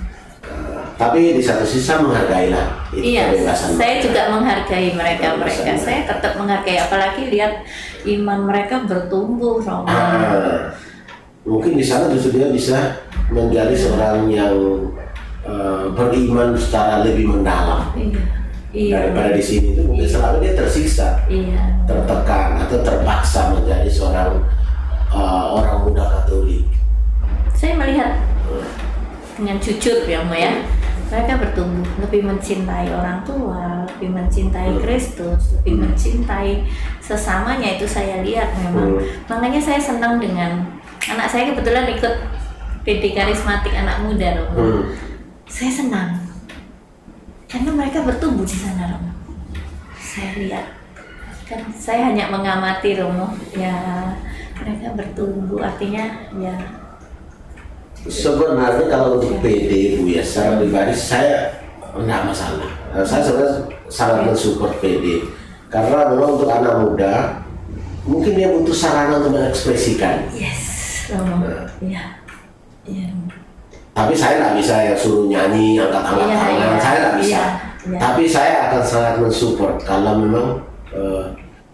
[0.97, 4.03] tapi di satu sisi saya menghargai lah itu Iya, kebebasan saya mereka.
[4.03, 5.61] juga menghargai mereka mereka.
[5.61, 7.53] Kebebasan Saya tetap menghargai, apalagi lihat
[8.03, 9.85] iman mereka bertumbuh, Romo.
[9.85, 10.73] Ah,
[11.43, 12.97] mungkin di sana justru dia bisa
[13.29, 14.55] menjadi seorang yang
[15.45, 18.19] eh, beriman secara lebih mendalam Iya,
[18.73, 21.23] iya, daripada di sini itu mungkin selama dia tersiksa.
[21.29, 21.61] iya.
[21.85, 24.43] tertekan atau terpaksa menjadi seorang
[25.07, 26.67] uh, orang muda Katolik.
[27.55, 28.19] Saya melihat
[29.33, 30.51] dengan jujur ya, Mo ya.
[31.07, 34.81] Mereka bertumbuh lebih mencintai orang tua, lebih mencintai Hmm.
[34.83, 35.81] Kristus, lebih Hmm.
[35.87, 36.67] mencintai
[36.99, 38.99] sesamanya itu saya lihat memang.
[38.99, 39.07] Hmm.
[39.31, 40.67] Makanya saya senang dengan
[41.07, 42.13] anak saya kebetulan ikut
[42.83, 44.59] PD karismatik anak muda, Romo.
[44.59, 44.83] Hmm.
[45.47, 46.11] saya senang
[47.47, 49.11] karena mereka bertumbuh di sana Romo
[49.95, 50.65] saya lihat
[51.47, 53.71] kan saya hanya mengamati Romo ya
[54.59, 56.03] mereka bertumbuh artinya
[56.35, 56.51] ya
[58.05, 61.49] Sebenarnya kalau untuk PD Bu ya secara pribadi saya
[61.91, 62.69] enggak masalah.
[62.93, 63.53] Nah, Saya sebenarnya
[63.89, 65.25] sangat mensupport PD
[65.67, 67.13] karena memang untuk anak muda
[68.07, 70.31] mungkin dia butuh sarana untuk mengekspresikan.
[70.31, 70.63] yes
[71.11, 71.43] Romo
[71.83, 72.15] ya
[72.87, 73.07] ya
[73.91, 77.27] Tapi saya nggak bisa ya suruh nyanyi angkat-angkat tangan, iya, saya nggak bisa.
[77.33, 77.45] iya,
[77.89, 77.97] iya.
[77.99, 80.47] Tapi saya akan sangat mensupport kalau memang
[80.93, 81.25] eh,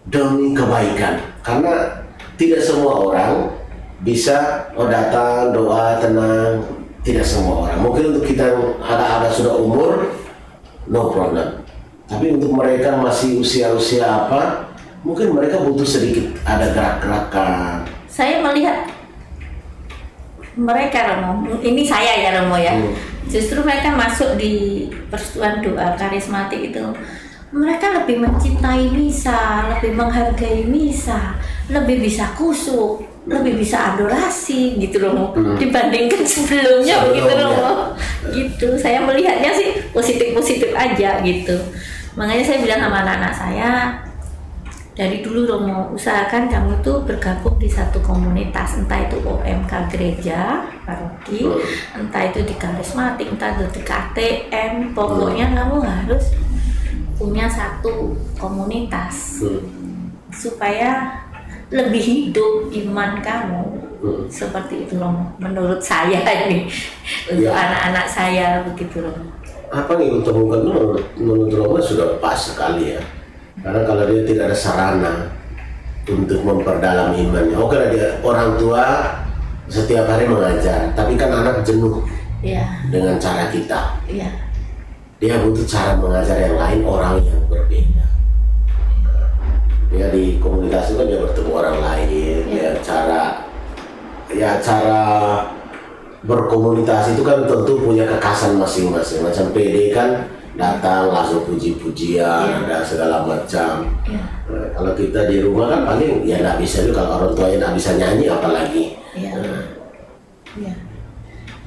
[0.08, 2.02] demi kebaikan, karena
[2.40, 3.52] tidak semua orang
[4.04, 6.60] bisa oh datang doa tenang,
[7.02, 7.80] tidak semua orang.
[7.80, 10.12] Mungkin untuk kita yang ada-ada sudah umur,
[10.92, 11.64] no problem.
[12.12, 14.70] Tapi untuk mereka masih usia-usia apa,
[15.04, 17.84] mungkin mereka butuh sedikit ada gerak-gerakan.
[18.08, 18.86] saya melihat
[20.54, 22.94] mereka Romo ini saya ya Romo ya Hmm.
[23.26, 26.86] justru mereka masuk di persekutuan doa karismatik itu
[27.54, 31.38] mereka lebih mencintai misa, lebih menghargai misa,
[31.70, 35.32] lebih bisa kusuk, lebih bisa adorasi gitu loh.
[35.32, 35.56] Hmm.
[35.56, 37.96] dibandingkan sebelumnya begitu loh.
[38.32, 41.56] Gitu saya melihatnya sih positif positif aja gitu.
[42.14, 43.70] Makanya saya bilang sama anak-anak saya
[44.94, 51.50] dari dulu Romo usahakan kamu tuh bergabung di satu komunitas entah itu OMK gereja paroki
[51.98, 56.38] entah itu di karismatik entah itu di KTM pokoknya kamu harus
[57.18, 60.14] punya satu komunitas Hmm.
[60.30, 61.23] supaya
[61.74, 63.64] lebih hidup iman kamu
[64.04, 64.28] Hmm.
[64.28, 66.68] seperti itu loh menurut saya ini.
[67.32, 67.56] Untuk Ya.
[67.56, 69.16] anak-anak saya begitu loh.
[69.72, 73.02] Apa ibu temukan itu menurut, menurut Roma sudah pas sekali ya.
[73.64, 75.14] Karena kalau dia tidak ada sarana
[76.04, 77.56] untuk memperdalam imannya.
[77.56, 78.84] Oke lah dia orang tua
[79.72, 82.04] setiap hari mengajar tapi kan anak jenuh
[82.44, 82.60] ya.
[82.92, 84.04] dengan cara kita.
[84.12, 84.28] Ya.
[85.24, 88.04] Dia butuh cara mengajar yang lain orang yang berbeda
[89.94, 93.46] dia di komunitas itu kan dia bertemu orang lain ya cara
[94.34, 95.02] ya cara
[96.24, 99.22] berkomunitas itu kan tentu punya kekasan masing-masing.
[99.22, 100.26] Macam PD kan
[100.56, 103.86] datang langsung puji-pujian ada segala macam.
[104.08, 107.58] Ya Nah, kalau kita di rumah kan paling ya nggak bisa juga kalau orang tuanya
[107.64, 108.84] nggak bisa nyanyi apalagi.
[109.16, 109.64] Ya Nah,
[110.60, 110.74] ya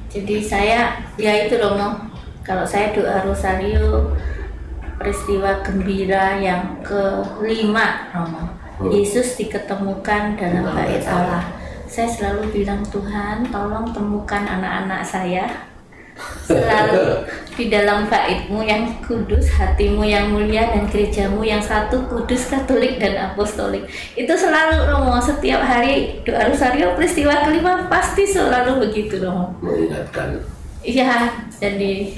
[0.07, 0.79] jadi saya
[1.17, 1.73] ya itu loh
[2.45, 4.13] kalau saya doa rosario
[4.97, 8.93] peristiwa gembira yang kelima Romo Hmm.
[8.93, 11.49] Yesus diketemukan dalam bait Allah
[11.89, 15.49] saya selalu bilang Tuhan tolong temukan anak-anak saya
[16.49, 17.25] selalu
[17.57, 23.33] di dalam baitmu yang kudus, hatimu yang mulia dan gerejamu yang satu kudus, katolik dan
[23.33, 23.85] apostolik.
[24.17, 29.57] Itu selalu Romo setiap hari doa rosario peristiwa kelima pasti selalu begitu Romo.
[29.61, 30.41] mengingatkan
[30.85, 32.17] Iya, dan di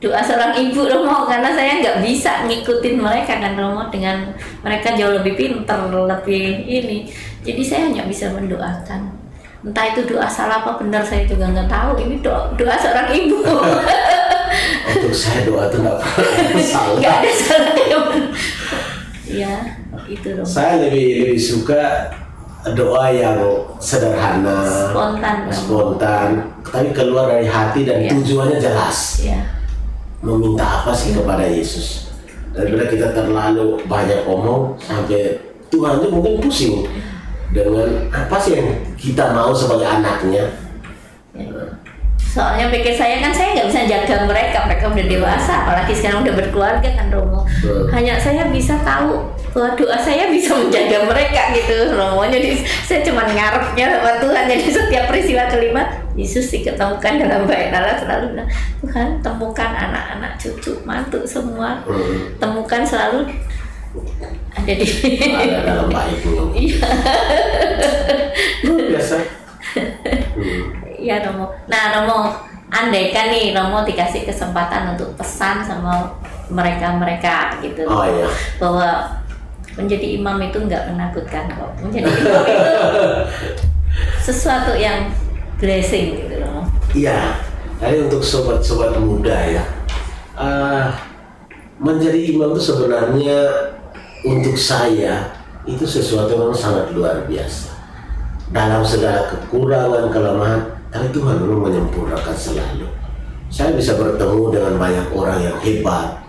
[0.00, 4.32] doa seorang ibu Romo karena saya nggak bisa ngikutin mereka kan Romo dengan
[4.64, 7.04] mereka jauh lebih pinter, lebih ini.
[7.44, 9.12] Jadi saya hanya bisa mendoakan.
[9.60, 12.00] Entah itu doa salah apa benar saya juga nggak tahu.
[12.00, 13.44] Ini doa, doa seorang ibu.
[14.90, 15.98] untuk saya doa itu nggak
[16.72, 17.98] salah nggak ada salahnya.
[19.28, 19.54] Iya,
[20.08, 20.48] itu Romo.
[20.48, 22.08] Saya lebih lebih suka
[22.72, 23.36] doa yang
[23.76, 25.36] sederhana, Spontan.
[25.52, 26.28] Spontan,
[26.64, 28.10] tapi keluar dari hati dan Iya.
[28.16, 29.20] tujuannya jelas.
[29.22, 29.40] Iya,
[30.20, 32.12] Meminta apa sih kepada Yesus?
[32.52, 35.40] Daripada kita terlalu banyak omong sampai
[35.70, 36.74] Tuhan itu mungkin pusing
[37.54, 38.68] dengan apa sih yang
[39.00, 40.50] kita mau sebagai anaknya.
[42.20, 46.34] Soalnya pikir saya kan saya nggak bisa jaga mereka, mereka udah dewasa, apalagi sekarang udah
[46.38, 47.42] berkeluarga kan Romo.
[47.90, 51.90] Hanya saya bisa tahu bahwa doa saya bisa menjaga mereka gitu.
[52.30, 52.48] Jadi
[52.86, 54.44] saya cuma ngarepnya sama Tuhan.
[54.46, 55.82] Jadi setiap peristiwa kelima
[56.14, 62.36] Yesus diketemukan dalam bait Allah selalu bilang Tuhan temukan anak-anak cucu mantu semua Hmm.
[62.36, 63.26] temukan selalu
[64.52, 64.86] ada di
[65.34, 66.52] Ada dalam baikmu.
[66.60, 66.86] Iya.
[68.90, 69.16] Biasa.
[69.74, 70.62] Hmm.
[71.00, 71.46] Iya Romo.
[71.66, 72.18] Nah Romo,
[72.68, 76.12] andaikan nih Romo dikasih kesempatan untuk pesan sama
[76.50, 78.26] mereka-mereka gitu Oh iya.
[78.58, 78.88] bahwa
[79.78, 81.70] menjadi imam itu nggak menakutkan kok.
[81.82, 82.70] Menjadi imam itu
[84.26, 85.10] sesuatu yang
[85.60, 86.62] blessing gitu Romo.
[86.96, 87.38] Iya,
[87.78, 89.64] jadi untuk sobat-sobat muda ya,
[90.38, 90.88] eh,
[91.78, 93.38] menjadi imam itu sebenarnya
[94.26, 95.32] untuk saya
[95.64, 97.72] itu sesuatu yang sangat luar biasa.
[98.50, 100.60] Dalam segala kekurangan, kelemahan,
[100.90, 102.88] tapi Tuhan memang menyempurnakan selalu.
[103.50, 106.19] Saya bisa bertemu dengan banyak orang yang hebat,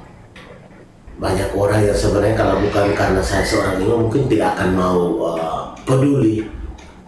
[1.22, 5.02] banyak orang yang sebenarnya kalau bukan karena saya seorang imam mungkin tidak akan mau
[5.38, 6.50] eh, peduli.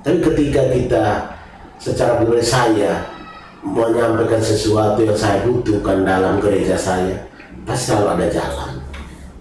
[0.06, 1.06] Tapi ketika kita
[1.82, 3.10] secara pribadi saya
[3.66, 7.26] menyampaikan sesuatu yang saya butuhkan dalam gereja saya,
[7.66, 8.72] pasti selalu ada jalan.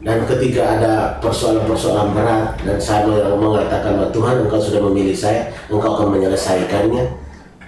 [0.03, 3.07] Dan ketika ada persoalan-persoalan berat dan saya
[3.39, 7.05] mengatakan bahwa Tuhan engkau sudah memilih saya, engkau akan menyelesaikannya,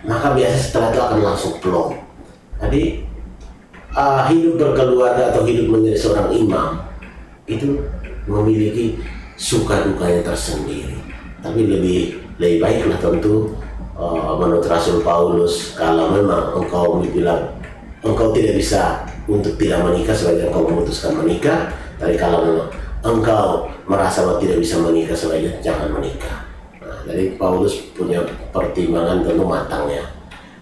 [0.08, 1.94] maka biasanya setelah itu akan langsung plong.
[2.58, 3.06] Jadi
[3.94, 6.83] uh, hidup berkeluarga atau hidup menjadi seorang imam
[7.44, 7.80] itu
[8.24, 9.00] memiliki
[9.36, 10.96] suka dukanya tersendiri.
[11.44, 12.00] Tapi lebih
[12.40, 13.52] lebih baiklah tentu
[13.94, 17.52] uh, menurut Rasul Paulus kalau memang engkau bilang
[18.00, 22.68] engkau tidak bisa untuk tidak menikah sebagai engkau memutuskan menikah, tapi kalau memang
[23.04, 26.48] engkau merasa bahwa tidak bisa menikah sebaiknya jangan menikah.
[26.80, 30.04] Nah, jadi Paulus punya pertimbangan tentu matangnya.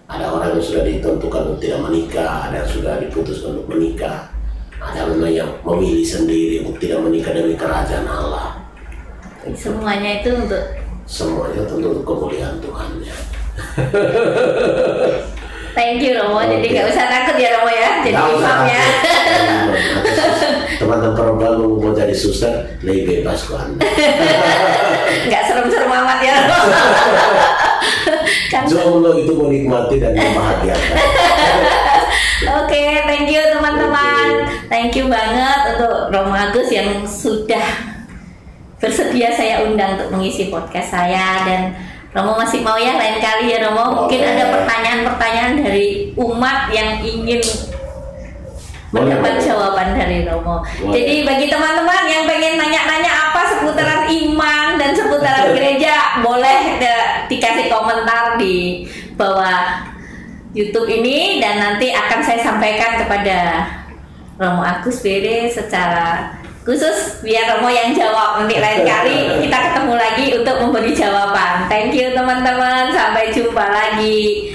[0.07, 4.29] Ada orang yang sudah ditentukan untuk tidak menikah, ada yang sudah diputuskan untuk menikah,
[5.23, 8.59] memang yang memilih sendiri untuk tidak menikah demi kerajaan Allah.
[9.55, 10.59] Semuanya itu untuk
[11.03, 13.15] Semuanya tentu untuk kemuliaan Tuhan ya.
[15.75, 16.39] thank you Romo.
[16.47, 16.75] Jadi Oke.
[16.75, 17.91] nggak usah takut ya Romo ya.
[18.07, 18.83] Jadi usah imam ya.
[20.79, 23.83] Teman-teman perempuan mau jadi suster, lebih bebas kok Anda.
[25.27, 26.55] Nggak serem-serem amat ya Romo.
[28.51, 30.95] kan Jomblo itu menikmati dan membahagiakan.
[32.43, 34.27] Oke, thank you teman-teman.
[34.67, 37.63] Thank you banget untuk Romo Agus yang sudah
[38.83, 41.61] bersedia saya undang untuk mengisi podcast saya dan
[42.11, 44.03] Romo masih mau ya lain kali ya Romo.
[44.03, 47.39] Mungkin ada pertanyaan-pertanyaan dari umat yang ingin
[48.91, 50.61] mendapat jawaban dari Romo.
[50.83, 50.93] Boleh.
[50.99, 57.71] Jadi bagi teman-teman yang pengen nanya-nanya apa seputaran iman dan seputaran gereja, boleh de- dikasih
[57.71, 58.83] komentar di
[59.15, 59.92] bawah
[60.53, 63.67] YouTube ini dan nanti akan saya sampaikan kepada
[64.37, 70.25] Romo Agus Bere secara khusus biar Romo yang jawab nanti lain kali kita ketemu lagi
[70.37, 71.67] untuk memberi jawaban.
[71.67, 74.53] Thank you teman-teman, sampai jumpa lagi.